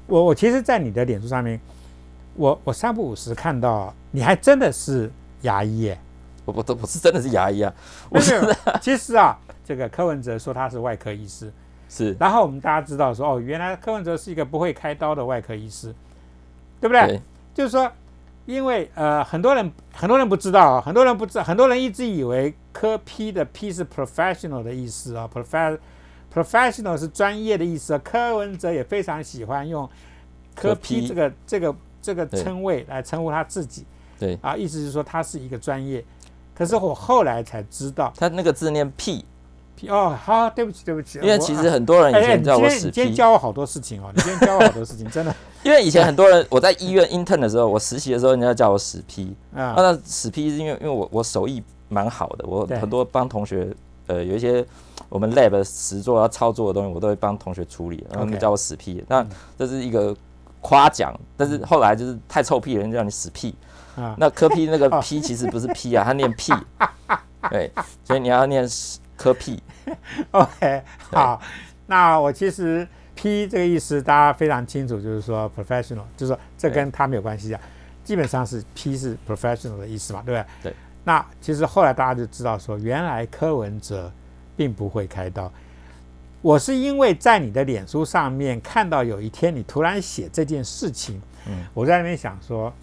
[0.10, 1.60] 我我其实，在你的脸书上面，
[2.36, 5.12] 我我三不五时看到你还真的是
[5.44, 6.00] 牙医耶。
[6.46, 7.72] 我我我是真的是牙医啊，
[8.10, 11.54] 我没有是，其实啊，这个柯文哲说他是外科医师，
[11.88, 15.94] 是，然后我们大家知道说，哦，原来柯文哲是一个不会开刀的外科医师，
[16.82, 17.06] 对不对？
[17.06, 17.22] 对
[17.54, 17.92] 就是说，
[18.48, 25.78] 因为呃，很多人很多人不知道啊，很多人不知道，很多人一直以为科 P 的 P 是 professional 的意思啊，prof
[26.34, 28.02] professional 是专业的意思啊。
[28.04, 29.88] 柯文哲也非常喜欢用
[30.56, 33.86] 科科 P P 这个这个这个称谓来称呼他自己
[34.20, 36.04] 对，啊，意思是说他是一个专业。
[36.54, 39.24] 可是我后来才知道他那个字念 P。
[39.78, 53.70] P 哦，好，对不起，对不起，因为其实很多人以前你叫我死今天你今天，教我好多事情哦，你今天教我好多事情，真的 因为以前很多人我在医院 intern 的时候，我实习的时候，人家叫我死批，啊啊，那死批是因为因为我我手艺蛮好的，我很多帮同学
[54.08, 54.66] 呃有一些
[55.10, 59.26] 我们 lab 实作要操作的东西，我都会帮同学处理，然后他们叫我死批，那
[59.58, 60.16] 这是一个
[60.62, 63.56] 夸奖，但是后来就是太臭屁了，人家叫你死屁，
[63.96, 66.54] 啊，那科批那个 批其实不是 P 啊，它念屁，
[67.50, 67.72] 对，
[68.04, 68.68] 所以你要念
[69.18, 69.62] 科屁
[70.32, 71.42] ，OK，好，
[71.88, 77.60] 那我其实 P 这个意思大家非常清楚，就是说 professional，就是说这跟他没有关系啊，
[78.04, 80.72] 基本上是 P 是 professional 的意思嘛，对不对？
[80.72, 80.76] 对。
[81.04, 84.12] 那其实后来大家就知道说，原来柯文哲
[84.60, 85.50] 并不会开刀。
[86.42, 92.74] 我是因为在你的脸书上面看到有一天你突然写这件事情，嗯，我在那边想说，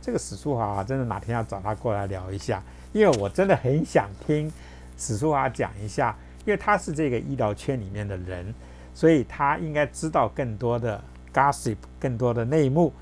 [0.00, 4.48] 这个史书华啊，真的哪天要找他过来聊一下，因为我真的很想听
[4.96, 8.54] 史书华讲一下因为他是这个医疗圈里面的人，
[8.94, 12.92] 所以他应该知道更多的 gossip，更多的内幕。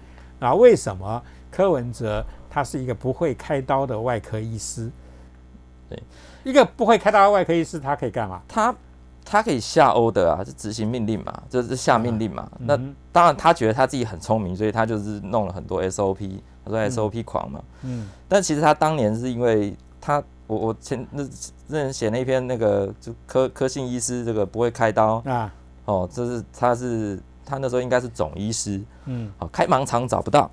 [0.40, 4.90] 啊，为什么柯文哲他是一个不会开刀的外科医师？
[5.90, 6.03] 对，
[6.44, 8.40] 一个不会开刀的外科医师，他可以干嘛？
[8.48, 8.74] 他
[9.24, 12.50] 他可以下 order 啊，是执行命令嘛，就是下命令嘛。
[12.59, 17.62] 那嗯当然，他觉得他自己很聪明，所以他就是弄了很多 SOP，他说 SOP 狂嘛。
[17.83, 18.09] 嗯。
[18.28, 21.22] 但其实他当年是因为他，我我前那
[21.68, 25.22] 那人写那篇那个就科科信医师这个不会开刀。
[25.26, 25.52] 啊。
[25.85, 29.31] 哦，这是他是他那时候应该是总医师，嗯。
[29.38, 30.50] 哦，开盲肠找不到，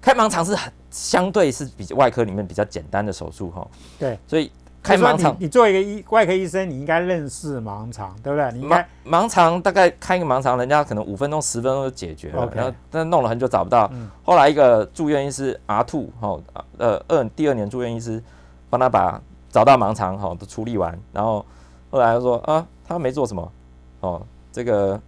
[0.00, 4.50] 开盲肠是很相对是比外科里面比较简单的手术哈，对，所以
[4.86, 5.32] 开盲肠。
[5.38, 8.52] 你你作为一个医外科医生，你应该认识盲肠，对不对？
[8.52, 14.08] 你应盲该盲肠大概开一个盲肠，人家可能五分钟十分钟就解决了 OK 然后但弄了很久找不到，嗯。
[14.24, 16.38] 后来一个住院医师 R two 哈
[16.78, 18.22] 呃二第二年住院医师
[18.70, 19.20] 帮他把
[19.50, 21.44] 找到盲肠哈都处理完，然后
[21.90, 23.52] 后来他说啊他没做什么
[24.00, 24.22] 哦
[24.52, 25.00] 这个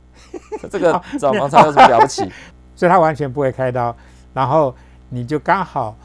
[0.70, 2.30] 这个 找盲肠有什么了不起？
[2.74, 3.94] 所以他完全不会开刀，
[4.32, 4.74] 然后
[5.08, 5.96] 你就刚好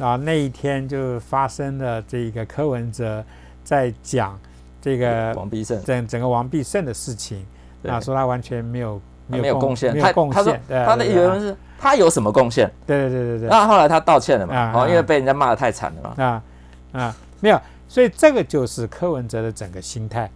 [0.00, 3.22] 啊那一天就发生了这个柯文哲
[3.62, 4.36] 在讲
[4.80, 5.80] 这个王必胜。
[5.84, 7.44] 整整个王必胜的事情，
[7.82, 7.92] 对。
[7.92, 12.70] 啊说他完全没有没有贡献，他没有贡献，他的对原文是他有什么贡献？
[12.86, 13.48] 对对对对对。
[13.48, 16.24] 那后来他道歉了嘛，啊哦，因为啊被人家骂的太惨了嘛。
[16.24, 16.42] 啊
[16.92, 20.30] 啊没有，所以这个就是柯文哲的整个心态。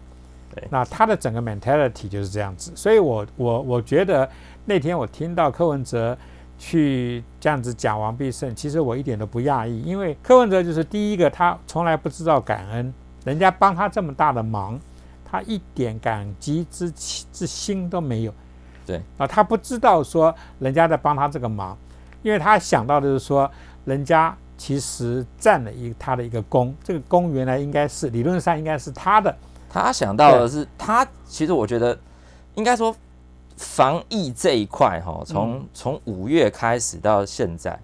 [0.54, 0.62] 对。
[0.70, 4.28] 那他的整个 mentality 就是这样子，所以我我我觉得
[4.66, 6.16] 那天我听到柯文哲
[6.58, 12.92] 去这样子讲王必胜，其实我一点都不讶异，因为柯文哲就是第一个，他从来不知道感恩，
[13.24, 14.78] 人家帮他这么大的忙，
[15.24, 16.90] 他一点感激之
[17.32, 18.32] 之心都没有。
[18.86, 19.02] 对。
[19.18, 21.76] 啊，他不知道说人家在帮他这个忙，
[22.22, 23.50] 因为他想到的是说，
[23.84, 29.36] 人家其实占了一他的一个功，这个功原来应该是理论上应该是他的，
[29.68, 31.98] 他想到的是，他其实我觉得
[32.54, 32.94] 应该说
[33.56, 37.78] 防疫这一块哈，从嗯从五月开始到现在，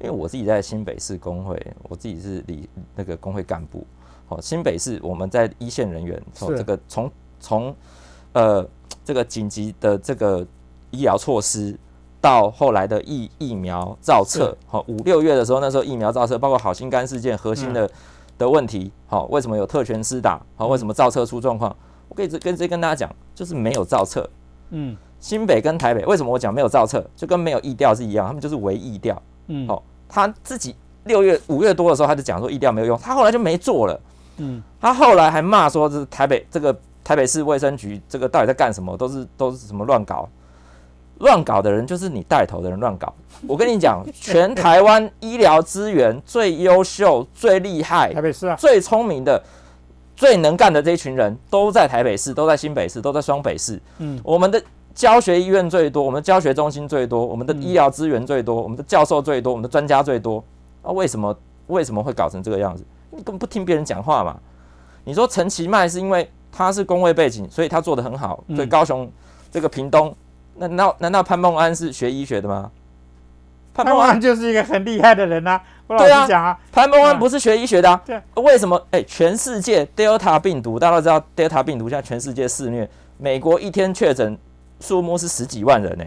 [0.00, 3.86] 因为我自己在新北市工会，我自己是里那个工会干部，
[4.28, 7.74] 哦，新北市我们在一线人员，从是这个从从
[8.32, 8.66] 呃
[9.04, 10.46] 这个紧急的这个
[10.90, 11.78] 医疗措施。
[12.20, 17.88] 到后来的疫疫苗造册，好五六月的时候，那时候疫苗造册，包括好心肝事件核心的、
[18.36, 21.74] 的问题，好为什么有特权施打，好为什么造册出状况？
[22.08, 24.28] 我可以直接跟大家讲，就是没有造册。
[24.70, 29.20] 嗯新北跟台北为什么我讲没有造册，就跟没有疫调是一样，他们就是唯疫调。
[29.48, 34.00] 嗯哦他自己六月五月多的时候，他就讲说疫调没有用，他后来就没做了。
[34.38, 38.96] 嗯他后来还骂说，这台北这个台北市卫生局这个到底在干什么？
[38.96, 40.28] 都是都是什么乱搞，
[41.18, 43.12] 乱搞的人就是你带头的人乱搞。
[43.46, 49.42] 我跟你讲， 全台湾医疗资源最优秀、最厉害台、北市啊，最聪明的、
[50.16, 53.80] 最能干的这一群人，都在台北市，都在新北市，都在双北市。
[53.98, 54.62] 嗯我们的
[54.98, 60.42] 教学医院最多，我们的教学中心最多，我们的嗯医疗资源最多，我们的教授最多，我们的专家最多。
[60.82, 62.84] 啊、为什么为什么会搞成这个样子？
[63.12, 64.36] 你根本不听别人讲话嘛。
[65.04, 69.08] 你说陈其迈是因为他是工位背景，所以他做的很好，嗯所以高雄
[69.52, 70.12] 这个屏东，
[70.56, 72.68] 那难道难道潘孟安是学医学的吗？
[73.72, 78.84] 潘潘孟安安就是一个很厉害的人呐、我老对啊讲啊，潘孟安嗯不是学医学的、啊，对为什么？
[78.90, 84.36] 哎、全世界 Delta 病毒，大家都知道 Delta 病毒现在全世界肆虐，美国一天确诊
[84.80, 86.04] 数目是十几万人呢、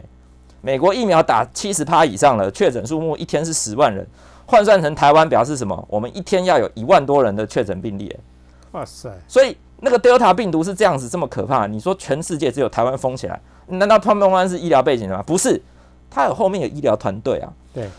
[0.62, 4.05] 美国疫苗打七十趴以上了，确诊数目一天是十万人，
[4.45, 5.86] 换算成台湾表示什么？
[5.89, 8.19] 我们一天要有一万多人的确诊病例、欸，
[8.71, 15.23] 哇塞，所以那个 Delta 病毒是这样子这么可怕，你说全世界只有台湾封起来，难道潘孟安是医疗背景的吗？
[15.23, 15.62] 不是，
[16.10, 17.51] 他有后面有医疗团队啊。
[17.73, 17.89] 对，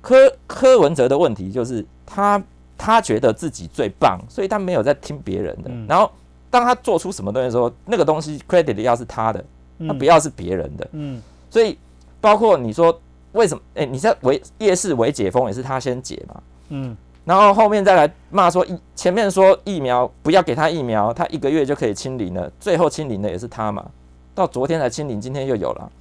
[0.00, 2.42] 柯柯文哲的问题就是他
[2.78, 5.68] 他觉得自己最棒，所以他没有在听别人的。
[5.68, 6.10] 嗯然后
[6.48, 9.44] 当他做出什么东西的时候，那个东西 credit 要是他的，
[9.86, 10.88] 他嗯不要是别人的。
[10.92, 11.76] 嗯所以
[12.20, 13.00] 包括你说
[13.32, 13.62] 为什么？
[13.74, 16.42] 哎、你在为夜市为解封也是他先解嘛？
[16.68, 23.86] 嗯然后后面再来骂说疫，前面说疫苗不要给他疫苗，他一个月就可以清零了，最后清零的也是他嘛。
[24.34, 25.92] 到昨天才清零，今天又有了。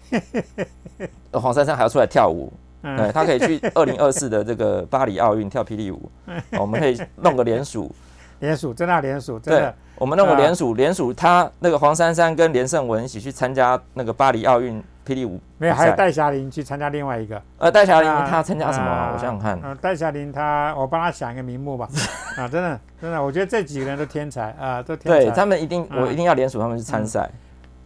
[1.31, 6.09] 呃 黄珊珊还要出来跳舞，对嗯，他可以去 二零二四的这个巴黎奥运跳霹雳舞，
[6.53, 7.91] 哦我们可以弄个联署，
[8.39, 15.73] 联署真的要联署，真对的，我们弄个啊联署，联署他那个黄珊珊跟连胜文一起去参加那个巴黎奥运霹雳舞没有。
[15.75, 17.41] 还有戴霞玲去参加另外一个。
[17.57, 21.87] 呃，戴霞玲啊她参加什么我想想看，嗯，戴霞玲她，我帮她想一个名目吧。
[22.37, 25.25] 啊，真的真的，我觉得这几个人都天才啊，都天才。
[25.25, 27.29] 对他们一定，我嗯一定要联署他们去参赛。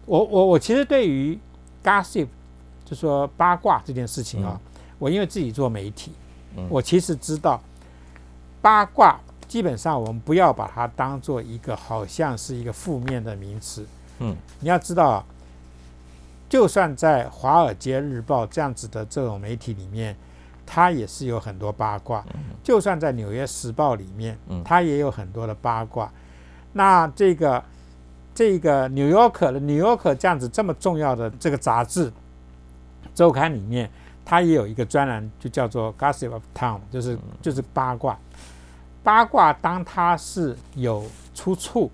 [0.06, 1.39] 我我我其实对于
[1.84, 2.28] gossip，
[2.86, 4.60] 就说八卦这件事情啊，
[4.99, 6.12] 我因为自己做媒体，
[6.58, 7.60] 嗯我其实知道
[8.62, 9.19] 八卦
[9.54, 13.86] 基本上我们不要把它当做一个好像是一个负面的名词。
[14.18, 15.26] 嗯，你要知道啊，
[16.50, 20.18] 就算在《华尔街日报》这样子的这种媒体里面，
[20.66, 22.24] 它也是有很多八卦；
[22.63, 26.12] 就算在《纽约时报》里面，嗯它也有很多的八卦。
[26.72, 27.63] 那这个
[28.34, 32.12] 这个《纽约客》的《纽约客》这样子这么重要的这个杂志
[33.13, 33.88] 周刊里面，
[34.26, 38.18] 它也有一个专栏，就叫做 “Gossip of Town”，就是就是八卦。
[39.04, 41.92] 八卦当它是有出处，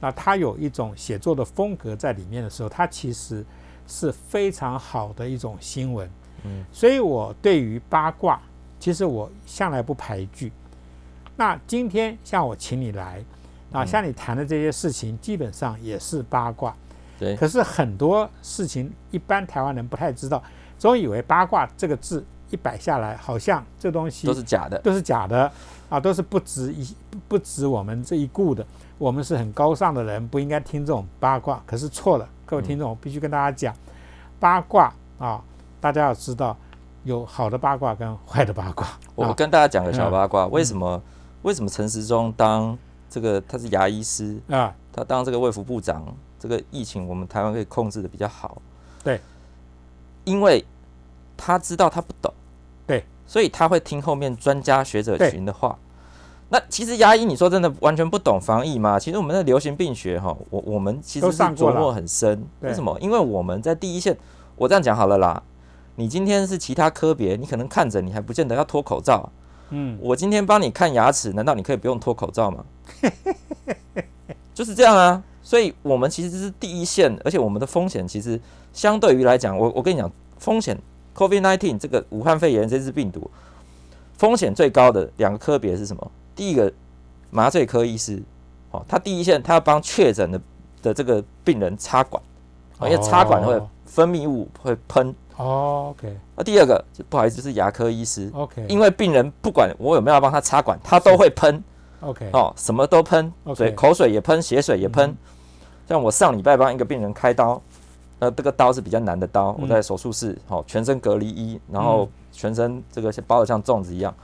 [0.00, 3.44] 那它有一种写作的风格在里面的时候，它其实
[3.86, 6.08] 是非常好的一种新闻。
[6.44, 8.40] 嗯，所以我对于八卦，
[8.78, 10.52] 其实我向来不排拒。
[11.36, 13.24] 那今天像我请你来，
[13.72, 16.74] 啊，嗯像你谈的这些事情，基本上也是八卦。
[17.18, 20.42] 对，可是很多事情，一般台湾人不太知道，
[20.78, 24.78] 总以为八卦这个字一摆下来，好像这东西都是假的。
[24.80, 25.50] 都是假的
[25.88, 28.66] 啊，都是不值一不不值我们这一顾的。
[28.98, 31.62] 我们是很高尚的人，不应该听这种八卦。
[31.66, 33.74] 可是错了，各位听众，我必须跟大家讲，
[34.40, 35.42] 八卦啊，
[35.80, 36.56] 大家要知道
[37.04, 38.86] 有好的八卦跟坏的八卦。
[38.88, 41.02] 啊我跟大家讲个小八卦，为什么
[41.42, 42.76] 为什么陈时中当
[43.08, 46.04] 这个他是牙医师，啊，他当这个卫福部长，
[46.38, 48.60] 这个疫情我们台湾可以控制的比较好。
[49.04, 49.20] 对，
[50.24, 50.64] 因为
[51.36, 52.34] 他知道他不懂，对，
[53.26, 55.76] 所以他会听后面专家学者群的话。
[56.48, 58.98] 那其实牙医，你说真的完全不懂防疫吗？
[58.98, 62.46] 其实我们的流行病学哈，我我们其实是琢磨很深。
[62.60, 62.96] 为什么？
[63.00, 64.16] 因为我们在第一线。
[64.54, 65.42] 我这样讲好了啦，
[65.96, 69.28] 你今天是其他科别，你可能看诊你还不见得要脱口罩啊。
[69.70, 72.64] 嗯，我今天帮你看牙齿，难道你可以不用脱口罩吗？
[74.54, 78.40] 就是这样啊，所以我们其实是第一线，而且我们的风险其实
[78.72, 80.78] 相对于来讲，我我跟你讲，风险
[81.16, 83.30] COVID-19 这个武汉肺炎这支病毒，
[84.18, 86.10] 风险最高的两个科别是什么？
[86.34, 86.70] 第一个
[87.30, 88.22] 麻醉科医师，
[88.70, 90.40] 哦，他第一线他要帮确诊的
[90.82, 92.22] 的这个病人插管，
[92.78, 95.14] 哦、因为插管会哦分泌物会喷。
[95.36, 96.16] 哦，OK。
[96.34, 101.62] 那第二个就不好意思，就是牙科医师，OK，因为病人不管我有没有要帮他插管，他都会喷。
[102.00, 103.56] OK，哦，什么都喷，OK。
[103.56, 105.10] 水口水也喷，血水也喷。
[105.10, 105.16] 嗯。
[105.88, 107.60] 像我上礼拜帮一个病人开刀，
[108.18, 114.14] 呃，这个刀是比较难的刀，嗯我在手术室，哦，全身隔离衣，然后全身这个包的像粽子一样。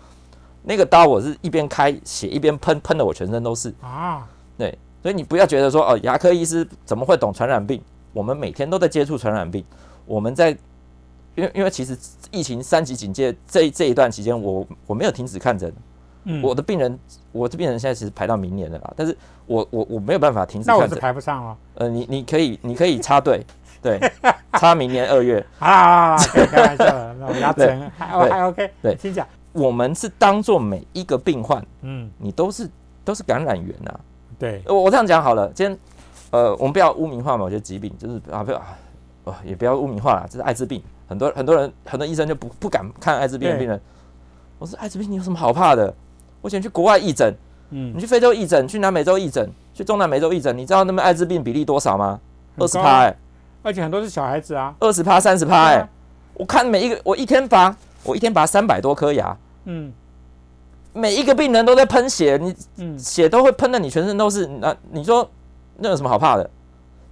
[0.63, 3.75] 那个刀我是一边开血一边喷，喷的我全身都是。
[3.83, 4.27] 啊，
[4.57, 7.83] 对，所以你不要觉得说哦，牙科医师怎么会懂传染病？
[8.13, 9.65] 我们每天都在接触传染病，
[10.05, 10.51] 我们在，
[11.35, 11.97] 因为因为其实
[12.31, 15.73] 疫情三级警戒这这一段期间，我我没有停止看诊，
[16.25, 16.99] 嗯，我的病人，
[17.33, 20.95] 我的病人现在其实排到明年了啦，但是我我我没有办法停止那我是。
[20.95, 21.57] 排不上了。
[21.77, 23.45] 呃，你你可以你可以插队，
[23.83, 24.01] 对，
[24.53, 25.45] 差明年二月。
[25.59, 26.17] 好啦
[26.51, 29.27] 开玩笑的，那我牙诊 还还 OK，对请讲。
[29.53, 32.71] 我们是当做每一个病患，嗯，你都是
[33.05, 33.93] 都是感染源呐、
[34.39, 35.79] 对，我我这样讲好了，今天
[36.31, 38.79] 呃，我们不要污名化某些疾病，就是啊不要啊，
[39.25, 43.79] 哦也不要污名化啦，这是艾滋病，很多很多人很多医生就不不敢看艾滋病的病人。
[44.59, 45.93] 我说艾滋病你有什么好怕的？
[46.41, 47.35] 我以前去国外义诊，
[47.71, 52.19] 嗯你，去非洲义诊，去南美洲义诊，去中南美洲义诊，你知道那边艾滋病比例多少吗？
[52.57, 53.17] 二十趴哎，
[53.63, 54.75] 而且很多是小孩子啊。
[54.81, 55.89] 二十趴三十趴哎
[56.35, 59.93] 我看每一个我一天拔我一天拔三百多颗牙，嗯
[60.93, 65.29] 每一个病人都在喷血，你嗯，血都会喷的你全身都是，那你说
[65.77, 66.51] 那有什么好怕的？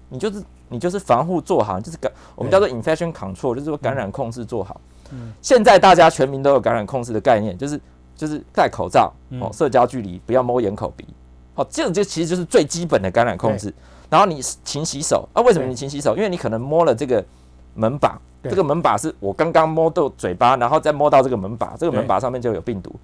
[0.09, 4.81] 你就是你就是防护做好，就是感我们叫做 infection control，就是说感染控制做好。
[5.13, 7.81] 嗯现在大家全民都有感染控制的概念，就是
[8.17, 11.07] 就是戴口罩嗯哦，社交距离，不要摸眼口鼻。
[11.55, 13.73] 好，这种就其实就是最基本的感染控制。
[14.11, 15.27] 然后你勤洗手。
[15.33, 16.15] 啊，为什么你勤洗手？
[16.17, 17.25] 因为你可能摸了这个
[17.75, 18.51] 门把，对。
[18.51, 22.95] 这个门把是我刚刚摸到嘴巴，然后再摸到这个门把，这个门把上面就有病毒，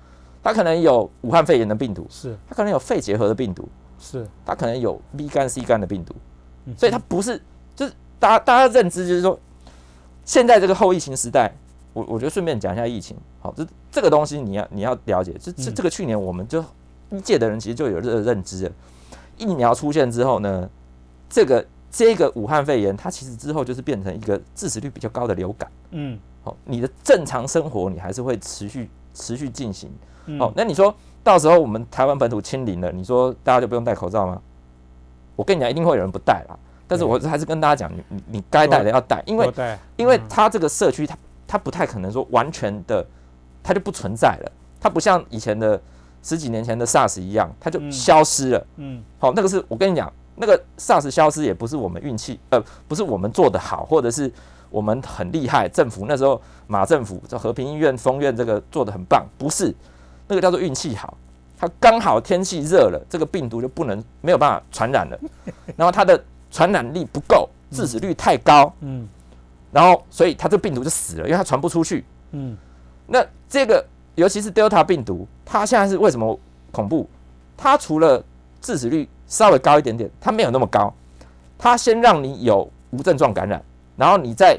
[0.42, 2.36] 它可能有武汉肺炎的病毒，是。
[2.48, 6.14] 它可能有肺结核的病毒，是，它可能有 B 肝、C 肝的病毒，
[6.66, 7.40] 嗯所以它不是，
[7.74, 9.38] 就是大家大家认知就是说，
[10.24, 11.52] 现在这个后疫情时代，
[11.92, 15.74] 我我觉得顺便讲一下疫情，好，这这个东西你要你要了解，这这嗯。
[15.74, 16.64] 这个去年我们就
[17.10, 18.72] 一届的人其实就有这个认知了，
[19.36, 20.68] 疫苗出现之后呢，
[21.28, 26.18] 这个这个武汉肺炎它其实之后就是变成一个致死率比较高的流感，嗯。
[26.42, 29.90] 好，你的正常生活你还是会持续持续进行，
[30.26, 30.38] 嗯。
[30.40, 34.40] 哦，那你说到时候我们台湾本土清零了，你说大家就不用戴口罩吗？
[35.34, 36.56] 我跟你讲，一定会有人不戴啦。
[36.86, 37.12] 但是对。
[37.12, 39.52] 我还是跟大家讲，你你你该戴的要戴，因为
[39.96, 40.22] 因为嗯。
[40.28, 41.18] 它这个社区它
[41.48, 43.04] 它不太可能说完全的，
[43.62, 45.80] 它就不存在了，它不像以前的
[46.22, 47.90] 十几年前的 SARS 一样，它就嗯。
[47.90, 48.66] 消失了。
[48.76, 49.02] 嗯。
[49.18, 54.30] 好，那个是我跟你讲，那个 SARS 消失也不是我们运气，呃，不是我们做得好，或者是
[54.70, 59.74] 我们很厉害，政府那时候马政府这和平医院、丰院这个做得很棒，不是，
[60.28, 61.16] 那个叫做运气好。
[61.58, 65.18] 它刚好天气热了，这个病毒就不能没有办法传染了，
[65.74, 69.08] 然后它的传染力不够，致死率太高，嗯
[69.72, 72.04] 然后所以它这个病毒就死了，因为它传不出去。
[72.32, 72.56] 嗯
[73.06, 73.82] 那这个
[74.16, 76.38] 尤其是 Delta 病毒，它现在是为什么
[76.72, 77.08] 恐怖？
[77.56, 78.22] 它除了
[78.60, 80.92] 致死率稍微高一点点，它没有那么高，
[81.58, 83.62] 它先让你有无症状感染，
[83.96, 84.58] 然后你在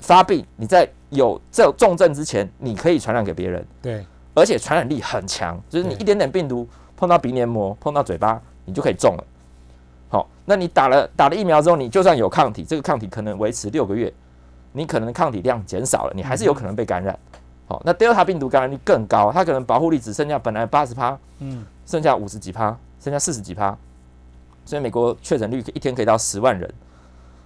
[0.00, 9.24] 发病，你在有这重症之前，你可以传染给别人，对，而且传染力很强，就是你一点点病毒碰到鼻黏膜、碰到嘴巴，你就可以中了。
[10.10, 14.12] 好，那你打了打了疫苗之后，你就算有抗体，这个抗体可能维持六个月，
[14.72, 17.18] 你可能抗体量减少了，你还是有可能被感染。
[17.66, 23.76] 好，那 Delta 病毒感染率更高，它可能保护力只剩下本来八十趴，嗯剩下五十几趴，剩下四十几趴，
[24.68, 26.70] 所以美国确诊率一天可以到十万人。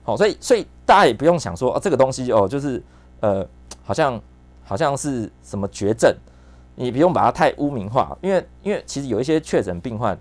[0.02, 2.82] 好，所以所以大家也不用想说哦，这个东西哦，就是
[3.20, 3.46] 呃，
[3.84, 4.20] 好像
[4.64, 6.12] 好像是什么绝症，
[6.74, 10.18] 你不用把它太污名化，因为因为其实有一些确诊病患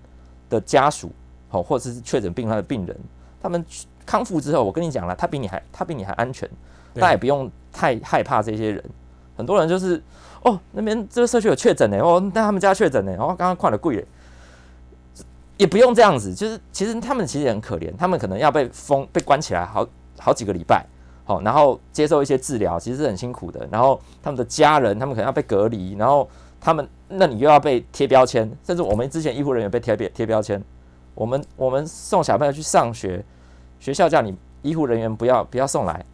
[0.47, 1.11] 的家属，
[1.49, 2.95] 好、或者是确诊病患的病人，
[3.41, 3.65] 他们
[4.05, 6.47] 康复之后，我跟你讲了，他比你还他比你还安全，
[6.93, 8.83] 大家也不用太害怕这些人。
[9.35, 9.99] 很多人就是
[10.43, 14.07] 哦，那边这个社区有确诊呢，哦，但他们家确诊呢，哦，刚刚跨了贵耶，
[15.57, 19.87] 也不用这样子，就是其实他们其实也很可怜，他们可能要被封被关起来好
[20.19, 20.85] 好几个礼拜，
[21.23, 23.67] 好、然后接受一些治疗，其实是很辛苦的。
[23.71, 26.27] 然后他们的家人，他们可能要被隔离，然后
[26.59, 30.63] 他们那你又要被贴标签，甚至我们之前医护人员被贴标贴标签，
[31.13, 33.23] 我们我们送小朋友去上学，
[33.79, 36.05] 学校叫你医护人员不要不要送来，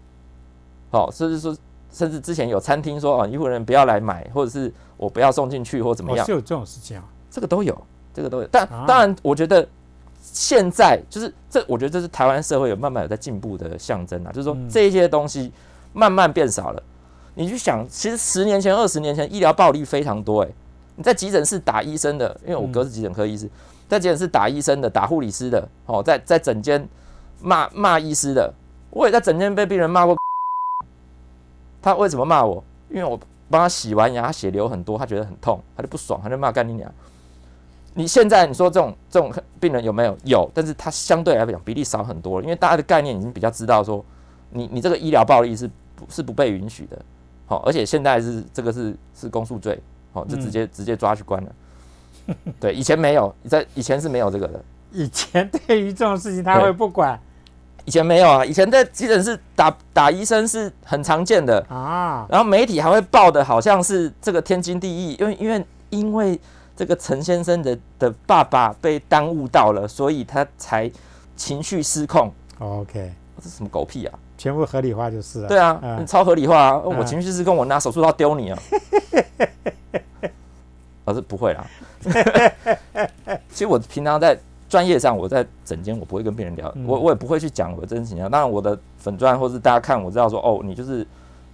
[0.91, 1.55] 好、甚至说
[1.91, 6.23] 甚至之前有餐厅说哦，医护人员不要来买，或者是我不要送进去或怎么样。
[6.23, 7.75] 哦是，有这种事情啊，这个都有，
[8.17, 8.47] 这个都有。
[8.51, 9.67] 但啊当然，我觉得
[10.19, 15.51] 现在就是这，我觉得这是台湾社会有慢慢有在进步的象征啊，就是说嗯这一些东西
[15.93, 16.81] 慢慢变少了。
[17.35, 20.51] 你去想，其实十年前、二十年前医疗暴力非常多、欸，
[20.95, 23.47] 你在急诊室打医生的，因为我哥是急诊科医师，
[23.87, 26.89] 在急诊室打医生的、打护理师的，哦，在在诊间
[27.39, 28.51] 骂骂医师的，
[28.89, 30.17] 我也在诊间被病人骂过。
[31.79, 32.63] 他为什么骂我？
[32.89, 36.91] 因为我帮他洗完牙，他血流很多，他觉得很痛，他就不爽，他就骂干你娘。
[37.97, 40.15] 你现在你说这种这种病人有没有？
[40.23, 44.05] 有，但是它相对来讲比例少很多了，因为大家的概念已经比较知道说，
[44.51, 46.99] 你你这个医疗暴力是不是不被允许的，
[47.47, 49.81] 好、而且现在是这个是是公诉罪，
[50.13, 51.51] 好、就直接、直接抓去关了。
[52.59, 57.19] 对，以前没有，在以前是没有这个的，以前对于这种事情他会不管。
[57.85, 66.39] 以前没有啊，以前在急诊室打打医生是很常见的，啊，然后媒体还会报的好像是这个天经地义，因为因为因为
[66.77, 70.89] 这个陈先生的的爸爸被耽误到了，所以他才
[71.35, 72.31] 情绪失控。
[72.59, 73.11] OK，
[73.43, 74.19] 这什么狗屁啊！
[74.37, 75.47] 全部合理化就是了。
[75.47, 76.81] 对啊，嗯超合理化啊！
[76.85, 78.59] 嗯我情绪失控，我拿手术刀丢你啊！
[81.05, 81.65] 我是不会啦。
[83.49, 84.37] 其实我平常在
[84.69, 88.29] 专业上，我在诊间我不会跟病人聊，嗯我我也不会去讲我的真实情况。
[88.29, 91.05] 当然，我的粉钻或是大家看，我知道说哦，你就是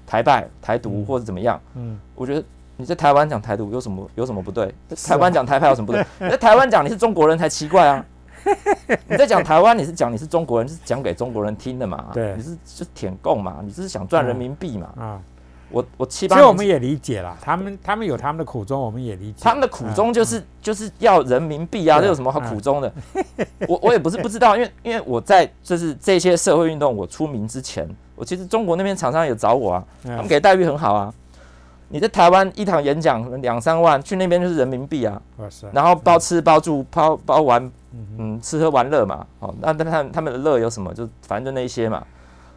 [0.05, 1.59] 台拜、台独嗯或者怎么样。
[1.75, 2.43] 嗯，我觉得
[2.77, 4.73] 你在台湾讲台独有什么有什么不对？
[5.05, 6.03] 台湾讲台派有什么不对？
[6.19, 8.05] 你在台湾讲你是中国人才奇怪啊！
[9.07, 12.07] 你在讲台湾，你是讲你是中国人，就是讲给中国人听的嘛？
[12.13, 13.59] 对你是就是舔共嘛？
[13.63, 14.89] 你就是想赚人民币嘛？
[14.99, 15.21] 啊，
[15.69, 19.37] 我我七其八年前，实我们也理解了，他们他们有他们的苦衷，我们也理解。
[19.41, 22.93] 他们的苦衷就是、就是要人民币啊，对这有什么好苦衷的？
[23.67, 31.13] 我我也不是不知道，因为因为我在就是这些社会运动我出名之前，我其实中国那边厂商有找我啊，嗯他们给待遇很好啊。
[31.89, 35.21] 你在台湾一堂演讲两三万，去那边就是人民币啊，
[35.71, 39.25] 然后包吃包住包包玩，嗯嗯，吃喝玩乐嘛。
[39.39, 40.93] 哦，那但他们他们的乐有什么？
[40.93, 42.03] 就反正就那一些嘛。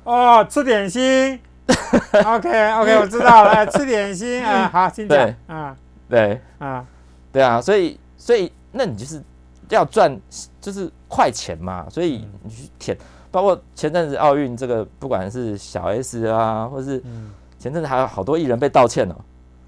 [0.05, 1.39] 哦，吃点心。
[2.25, 4.45] OK OK，我知道了，哎吃点心。
[4.45, 5.19] 啊， 好，请讲。
[5.19, 5.35] 对。
[5.47, 5.77] 啊。
[6.09, 6.41] 对。
[6.59, 6.85] 啊，
[7.33, 9.23] 对啊，所以所以那你就是
[9.69, 10.17] 要赚
[10.61, 12.41] 就是快钱嘛，所以嗯。
[12.45, 12.97] 你去舔。
[13.29, 17.31] 包括前阵子奥运这个，不管是小 S 啊，或是嗯，
[17.67, 19.25] 前阵子还有好多艺人被道歉了。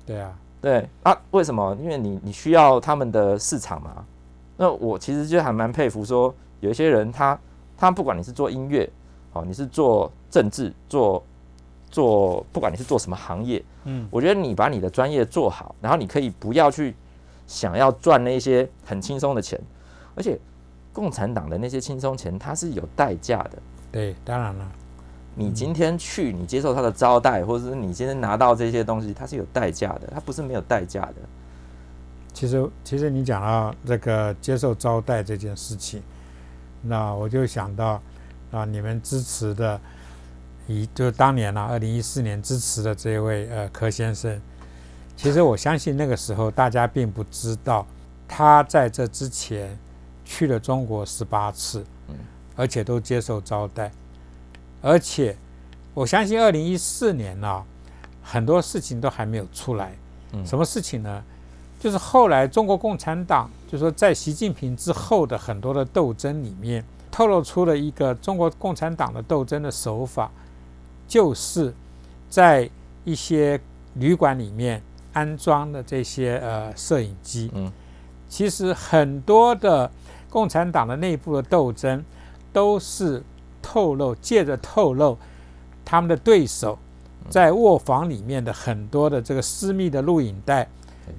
[0.07, 1.77] 对啊，对啊，为什么？
[1.81, 4.05] 因为你你需要他们的市场嘛。
[4.57, 7.39] 那我其实就还蛮佩服说，有一些人他
[7.77, 8.89] 他不管你是做音乐，
[9.33, 11.23] 哦，你是做政治，做
[11.91, 16.95] 做不管你是做什么行业，嗯我觉得你把你的专业做好，然后你可以不要去
[17.47, 19.61] 想要赚那些很轻松的钱，
[20.15, 20.39] 而且
[20.93, 23.59] 共产党的那些轻松钱它是有代价的。
[23.91, 24.69] 对，当然了，
[25.39, 31.15] 你今天去，你接受他的招待，或者是你今天拿到这些东西，它是有代价的，它不是没有代价的。
[32.35, 36.03] 其实其实你讲到这个接受招待这件事情，
[36.83, 38.03] 那我就想到
[38.51, 39.81] 啊，你们支持的，
[40.67, 44.41] 一就当年呢、啊，二零一四年支持的这位呃柯先生，
[45.17, 47.87] 其实我相信那个时候大家并不知道
[48.27, 49.79] 他在这之前
[50.25, 52.15] 去了中国十八次，嗯。
[52.57, 53.89] 而且都接受招待，
[54.81, 55.37] 而且
[55.95, 57.63] 我相信二零一四年呢、
[58.23, 59.93] 很多事情都还没有出来。
[60.33, 61.23] 嗯什么事情呢？
[61.81, 70.31] 就是后来中国共产党，就是说在习近平之后的很多的斗争里面，透露出了一个中国共产党的斗争的手法，
[71.07, 71.73] 就是
[72.29, 72.69] 在
[73.05, 73.59] 一些
[73.95, 77.51] 旅馆里面安装的这些呃摄影机。
[77.55, 77.73] 嗯
[78.29, 79.91] 其实很多的
[80.29, 82.05] 共产党的内部的斗争，
[82.53, 83.23] 都是
[83.71, 85.19] 透露借着透露
[85.85, 86.79] 他们的对手
[87.29, 90.67] 在卧房里面的很多的这个私密的录影带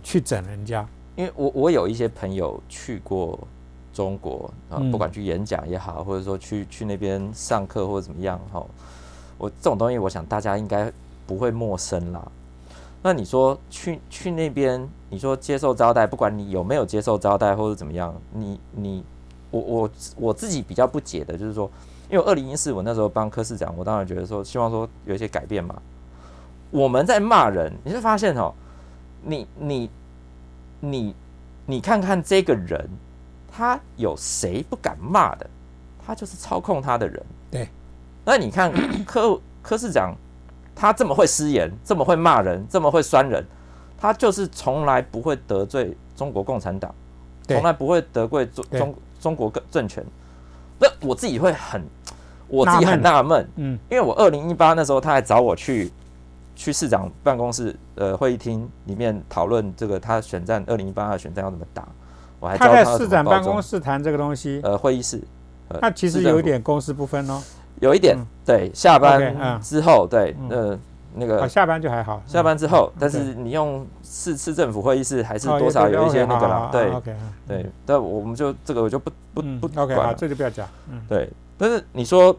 [0.02, 0.84] 去整人家。
[1.16, 3.38] 因为我我有一些朋友去过
[3.94, 8.66] 中国啊，嗯不管去演讲也好，或者说去去那边上课或者怎么样哈，
[9.38, 10.92] 我这种东西，我想大家应该
[11.28, 12.32] 不会陌生啦。
[13.04, 19.04] 那你说去去那边，你说接受招待，不管你有没有接受招待或者怎么样，你你
[19.52, 21.70] 我我我自己比较不解的就是说，
[22.10, 25.76] 因为二零一四我那时候帮柯市长，我当然觉得说希望说有一些改变嘛。
[26.72, 28.54] 我们在骂人，你会发现哦，
[29.24, 29.90] 你你
[30.80, 31.16] 你
[31.66, 32.90] 你看看这个人，
[33.52, 35.50] 他有谁不敢骂的？
[36.06, 37.24] 他就是操控他的人。
[37.52, 37.68] 对。
[38.26, 38.72] 那你看
[39.06, 40.16] 柯柯市长，
[40.76, 43.46] 他这么会失言，这么会骂人，这么会酸人，
[43.98, 46.94] 他就是从来不会得罪中国共产党，
[47.48, 50.04] 对从来不会得罪中对中中国政权。
[50.80, 51.84] 那我自己会很，
[52.48, 53.78] 我自己很纳闷，嗯。
[53.90, 55.92] 因为我二零一八那时候他还找我去
[56.56, 61.88] 去市长办公室呃会议厅里面讨论这个他选战二零一八的选战要怎么打，
[62.40, 65.22] 我还教他在市长办公室谈这个东西，呃会议室，
[65.68, 67.42] 呃那其实有一点公私不分哦。
[67.80, 68.26] 有一点、嗯。
[68.46, 69.62] 对下班嗯。
[69.62, 70.50] 之后、对嗯。
[70.50, 70.80] 呃
[71.20, 72.22] 那啊，个下班就还好。
[72.26, 76.92] 下班之后，但是你用市市政府会议室还是哦多少有一些那个啦，对
[77.48, 80.14] 对，但我们就这个我就不不嗯不，OK，好，管了。
[80.16, 80.68] 这就不要讲。
[80.90, 82.36] 嗯对，但是你说，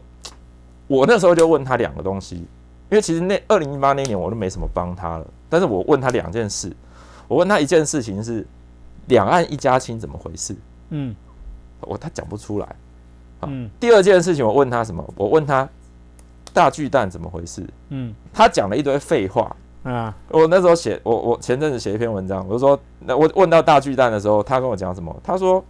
[0.87, 6.71] 我那时候就问他两个东西，因为其实那二零一八那年我都没什么帮他了，但是我问他两件事，
[7.27, 8.45] 我问他一件事情是
[9.07, 10.55] 两岸一家亲怎么回事，
[10.89, 11.15] 嗯
[11.81, 12.65] 我他讲不出来。
[13.39, 15.03] 好嗯第二件事情我问他什么？
[15.15, 15.67] 我问他
[16.53, 19.55] 大巨蛋怎么回事，嗯他讲了一堆废话。
[19.83, 25.15] 啊我那时候写，我我前阵子写一篇文章，我就说，那我问到大巨蛋的时候，他跟我讲什么？
[25.23, 25.63] 他说，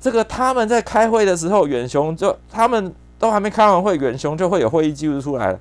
[0.00, 5.58] 这个他们在开会的时候，远雄就他们都还没开完会，远雄就会有会议记录出来了。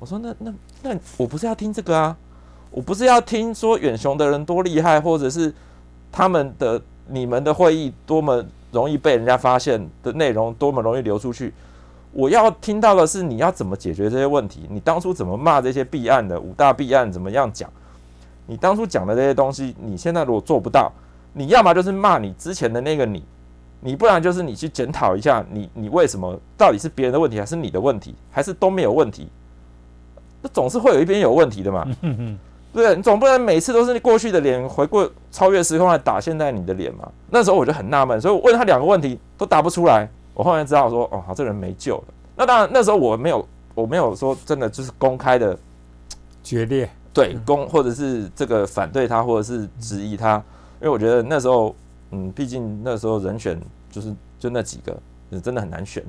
[0.00, 0.52] 我说，那那
[0.82, 2.16] 那我不是要听这个啊，
[2.72, 5.54] 我不是要听说远雄的人多厉害，或者是
[6.10, 11.54] 他们的你们的会议多么容易被人家发现的内容多么容易流出去。
[12.12, 17.70] 我要听到的是你要怎么解决这些问题，你当初怎么骂这些弊案的五大弊案怎么样讲？
[18.46, 20.90] 你当初讲的这些东西，你现在如果做不到，
[21.32, 23.24] 你要么就是骂你之前的那个你，
[23.80, 29.28] 你不然就是你去检讨一下你你为什么 到底是别人的问题还是你的问题，还是都没有问题？
[30.42, 31.86] 那总是会有一边有问题的嘛，
[32.74, 32.96] 对？
[32.96, 37.08] 你总不能每次都是你过去的脸回过超越时空来打现在你的脸嘛？
[37.30, 40.08] 那时候我就很纳闷，所以我问他两个问题都答不出来。
[40.40, 42.04] 我后来知道说，哦，好，这人没救了。
[42.34, 45.54] 那当然那时候我没有，我没有说真的就是公开的
[46.42, 46.88] 决裂。
[47.12, 50.36] 对公或者是这个反对他，或者是质疑他，
[50.80, 51.76] 因为我觉得那时候，
[52.10, 53.60] 嗯，毕竟那时候人选
[53.90, 54.98] 就是就那几个，
[55.42, 56.02] 真的很难选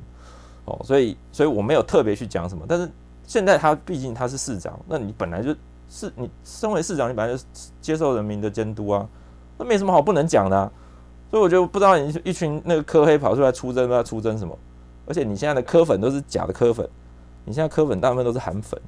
[0.64, 2.64] 哦，所以所以我没有特别去讲什么。
[2.66, 2.90] 但是
[3.26, 5.54] 现在他毕竟他是市长，那你本来就
[5.90, 7.44] 是你身为市长，你本来就
[7.82, 9.06] 接受人民的监督啊，
[9.58, 10.72] 那没什么好不能讲的、啊。
[11.32, 14.56] 所以我就不知道你一群那个科黑跑出来出征，都在出征什么？
[15.06, 16.86] 而且你现在的科粉都是假的科粉，
[17.46, 18.78] 你现在科粉大部分都是韩粉，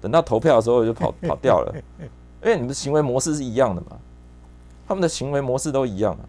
[0.00, 1.72] 等到投票的时候就跑 跑掉了，
[2.42, 3.96] 因为你们的行为模式是一样的嘛，
[4.88, 6.20] 他们的行为模式都一样啊。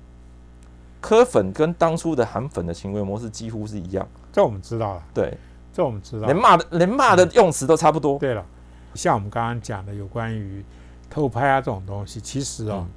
[1.02, 5.36] 科粉跟当初的韩粉的行为模式几乎是一样，这我们知道了，对，
[5.74, 6.38] 这我们知道连。
[6.38, 8.20] 骂的连骂的用词都差不多。
[8.20, 8.46] 对了，
[8.94, 10.64] 像我们刚刚讲的有关于
[11.10, 12.90] 偷拍啊这种东西，其实哦，嗯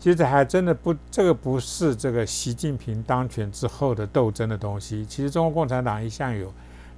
[0.00, 5.04] 其实还真的不，这个不是这个习近平当权之后的斗争的东西。
[5.04, 6.50] 其实中国共产党一向有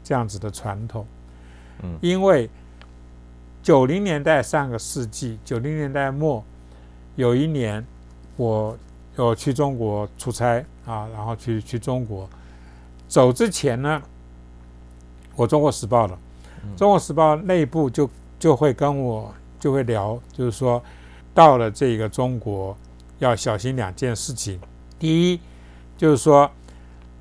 [0.05, 1.05] 这样子的传统，
[1.83, 1.99] 嗯。
[2.01, 2.49] 因为
[3.61, 6.45] 九零年代上个世纪，九零年代末
[7.17, 7.85] 有一年，
[8.37, 8.79] 我
[9.17, 12.31] 有去中国出差啊，然后去去中国，
[13.09, 14.01] 走之前呢，
[15.35, 16.17] 我《中国时报》的，
[16.65, 20.81] 嗯《中国时报》内部就就会跟我就会聊，就是说
[21.35, 22.77] 到了这个中国
[23.25, 24.59] 要小心两件事情。
[24.99, 25.41] 第一，
[25.97, 26.51] 就是说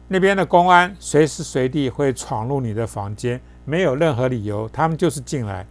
[0.08, 5.66] 那边的公安随时随地会闯入你的房间，没有任何理由，他们就是进来。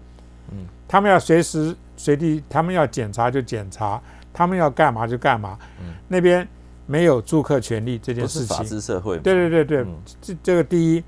[0.51, 4.01] 嗯，他们要随时随地，他们要检查就检查，
[4.33, 5.59] 他们要干嘛就干嘛。
[5.81, 6.47] 嗯那边
[6.87, 8.70] 没有住客权利这件不是法事情。
[8.70, 11.05] 治社会，对对对对，嗯这这个第一，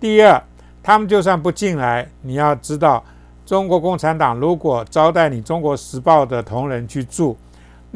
[0.00, 0.42] 第二，
[0.82, 3.04] 他们就算不进来，你要知道，
[3.44, 7.36] 中国共产党如果招待你《中国时报》的同仁去住，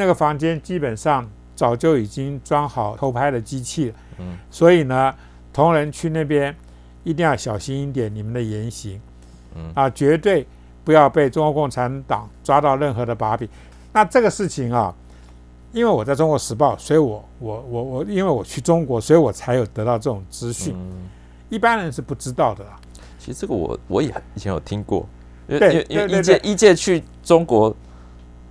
[0.01, 3.95] 那个房间基本上早就已经装好偷拍的机器了。
[4.19, 4.39] 嗯。
[4.51, 5.15] 所以呢，
[5.53, 6.57] 同仁去那边
[7.05, 8.99] 一定要小心一点你们的言行，
[9.55, 9.71] 嗯。
[9.75, 10.47] 啊，绝对
[10.83, 13.47] 不要被中国共产党抓到任何的把柄。
[13.93, 14.95] 那这个事情啊，
[15.71, 21.09] 因为我在中国时报，所以我我我我，因为我去中国，所以我才有得到这种资讯，嗯，
[21.51, 22.81] 一般人是不知道的啦。
[23.19, 25.07] 其实这个我我也以前有听过，
[25.47, 27.77] 因为对因为一届一届去中国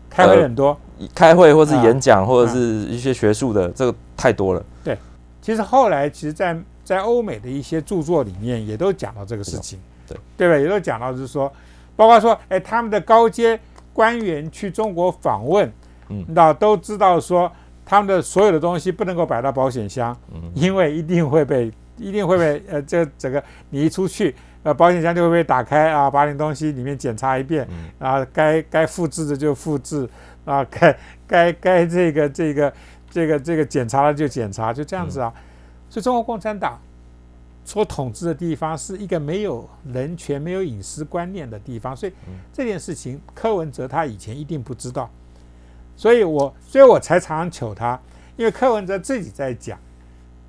[0.10, 0.78] 开会很多，
[1.14, 1.84] 开会或是啊。
[1.84, 4.66] 演讲或者是一些学术的，这个太多了。
[4.84, 4.98] 对。
[5.42, 10.18] 其实后来，其实在，在欧美的一些著作里面，也都讲到这个事情，对。
[10.36, 10.58] 对吧？
[10.58, 11.52] 也都讲到，就是说，
[11.96, 13.60] 包括说，哎，他们的高阶
[13.94, 15.72] 官员去中国访问，
[16.10, 16.26] 嗯。
[16.30, 17.52] 那都知道说，
[17.86, 20.52] 他们的所有的东西不能够摆到保险箱，嗯。
[20.54, 24.36] 因为一定会被，一定会被，呃，这整个你一出去，
[24.70, 30.08] 呃，保险箱就会被打开啊，把你东西里面检查一遍，嗯啊，该该复制的就复制，
[30.46, 30.96] 啊，该
[31.28, 32.72] 该该这个这个
[33.10, 35.34] 这个这个检查了就检查，就这样子啊。
[35.90, 36.80] 所以中国共产党
[37.66, 42.36] 所统治的地方是一个没有人权、没有隐私观念的地方，所以嗯。
[42.54, 45.10] 这件事情柯文哲他以前一定不知道，
[45.96, 48.00] 所以我所以我才常常求他，
[48.38, 49.80] 因为柯文哲自己在讲，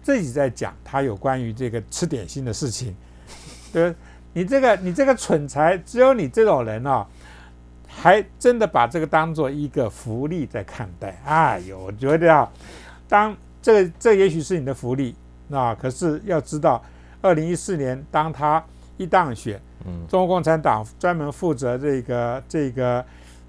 [0.03, 2.95] 自己在讲他有关于这个吃点心的事情，
[3.73, 3.97] 对吧
[4.33, 7.07] 你这个你这个蠢材，只有你这种人啊，
[7.89, 11.21] 还真的把这个当做一个福利在看待。
[11.25, 12.51] 哎呦，我觉得啊，
[13.09, 15.15] 当这这也许是你的福利，
[15.49, 16.83] 那可是要知道，
[17.21, 18.65] 二零一四年当他
[18.97, 20.07] 一当选，嗯。
[20.09, 23.05] 中国共产党专门负责这个这个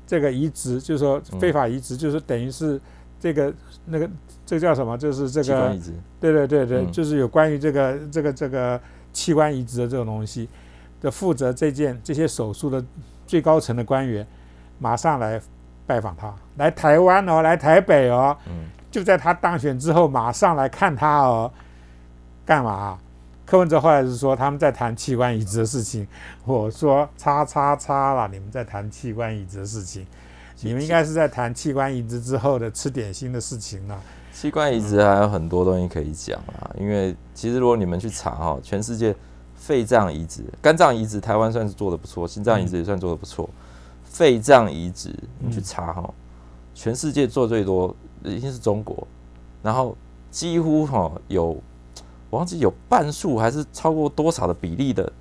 [0.07, 2.81] 这个移植，就是说非法移植，就是等于是
[3.19, 3.53] 这个
[3.85, 4.09] 那个
[4.45, 4.97] 这个叫什么？
[4.97, 5.77] 就是这个
[6.19, 6.91] 对对对对，嗯。
[6.91, 8.81] 就是有关于这个这个这个
[9.13, 10.49] 器官移植的这种东西
[11.01, 12.83] 的负责这件这些手术的
[13.27, 14.25] 最高层的官员，
[14.79, 15.41] 马上来
[15.85, 18.65] 拜访他，来台湾哦，来台北哦，嗯。
[18.91, 21.49] 就在他当选之后，马上来看他哦，
[22.45, 22.99] 干嘛、
[23.45, 26.05] 柯文哲后来是说他们在谈器官移植的事情，
[26.43, 30.05] 我说叉叉叉啦，你们在谈器官移植的事情，
[30.59, 33.97] 你们应该是在谈器官移植之后的吃点心的事情了。
[34.33, 39.15] 器官移植还有很多东西可以讲啊，因为其实如果你们去查哈，全世界
[39.61, 43.47] 肺脏移植、肝脏移植，台湾算是做的不错，心脏移植也算做的不错，
[44.03, 46.11] 肺脏移植你去查哈，
[46.73, 49.07] 全世界做最多一定是中国，
[49.61, 49.95] 然后
[50.31, 51.55] 几乎哈有
[52.31, 55.13] 我忘记有半数还是超过多少的比例的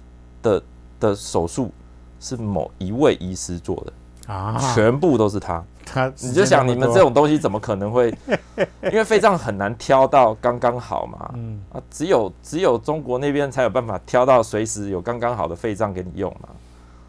[0.43, 0.63] 的
[0.99, 1.71] 的手术
[2.19, 5.63] 是某一位医师做的，啊，全部都是他。
[5.93, 8.15] 他你就想你们这，种东西怎么可能会？
[8.85, 16.49] 因为肺脏很难挑到刚刚好嘛，嗯啊，只有只有中国那边才有办法挑到随时有刚刚好的肺脏给你用嘛。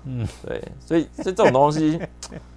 [0.05, 2.01] 嗯，对，所以所以这种东西，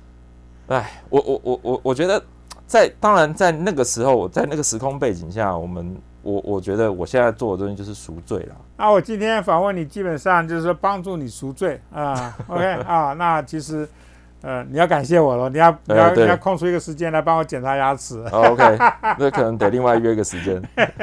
[0.68, 2.22] 哎，我我我我我觉得
[2.66, 8.56] 在当然在那个时候，我在那个时空背景下，我们我我觉得我现在做的东西就是赎罪了。
[8.78, 12.34] 那我今天访问你，基本上就是说帮助你赎罪啊。
[12.48, 13.86] OK 啊，那其实
[14.44, 18.22] 呃你要感谢我了，你要你要你要空出一个时间来帮我检查牙齿。
[18.28, 18.76] 好 OK，
[19.18, 20.62] 那可能得另外约个时间。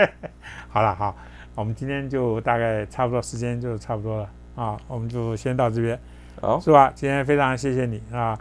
[0.70, 1.16] 好了，好，
[1.56, 6.00] 我们今天就大概差不多时间就差不多了啊，我们就先到这边，
[6.39, 6.92] 好，是吧？
[6.94, 8.38] 今天非常谢谢你啊。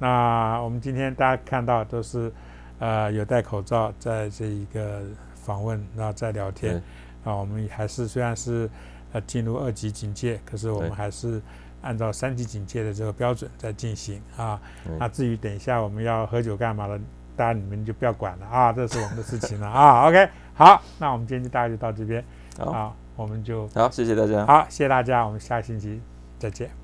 [0.00, 2.32] 那我们今天大家看到都是
[2.80, 5.00] 呃有戴口罩，在这一个
[5.34, 6.82] 访问，然后在聊天
[7.22, 7.36] 啊。
[7.36, 8.68] 我们还是虽然是
[9.12, 11.40] 呃进入二级警戒，可是我们还是
[11.82, 14.60] 按照三级警戒的这个标准在进行啊。
[14.98, 16.98] 那至于等一下我们要喝酒干嘛的，
[17.36, 20.08] 大家你们就不要管了啊， 这是我们的事情了啊。
[20.08, 22.24] OK，好，那我们今天就大概就到这边
[22.58, 24.46] 好，啊，我们就好，谢谢大家。
[24.46, 26.00] 好，谢谢大家，我们下星期
[26.38, 26.79] 再见。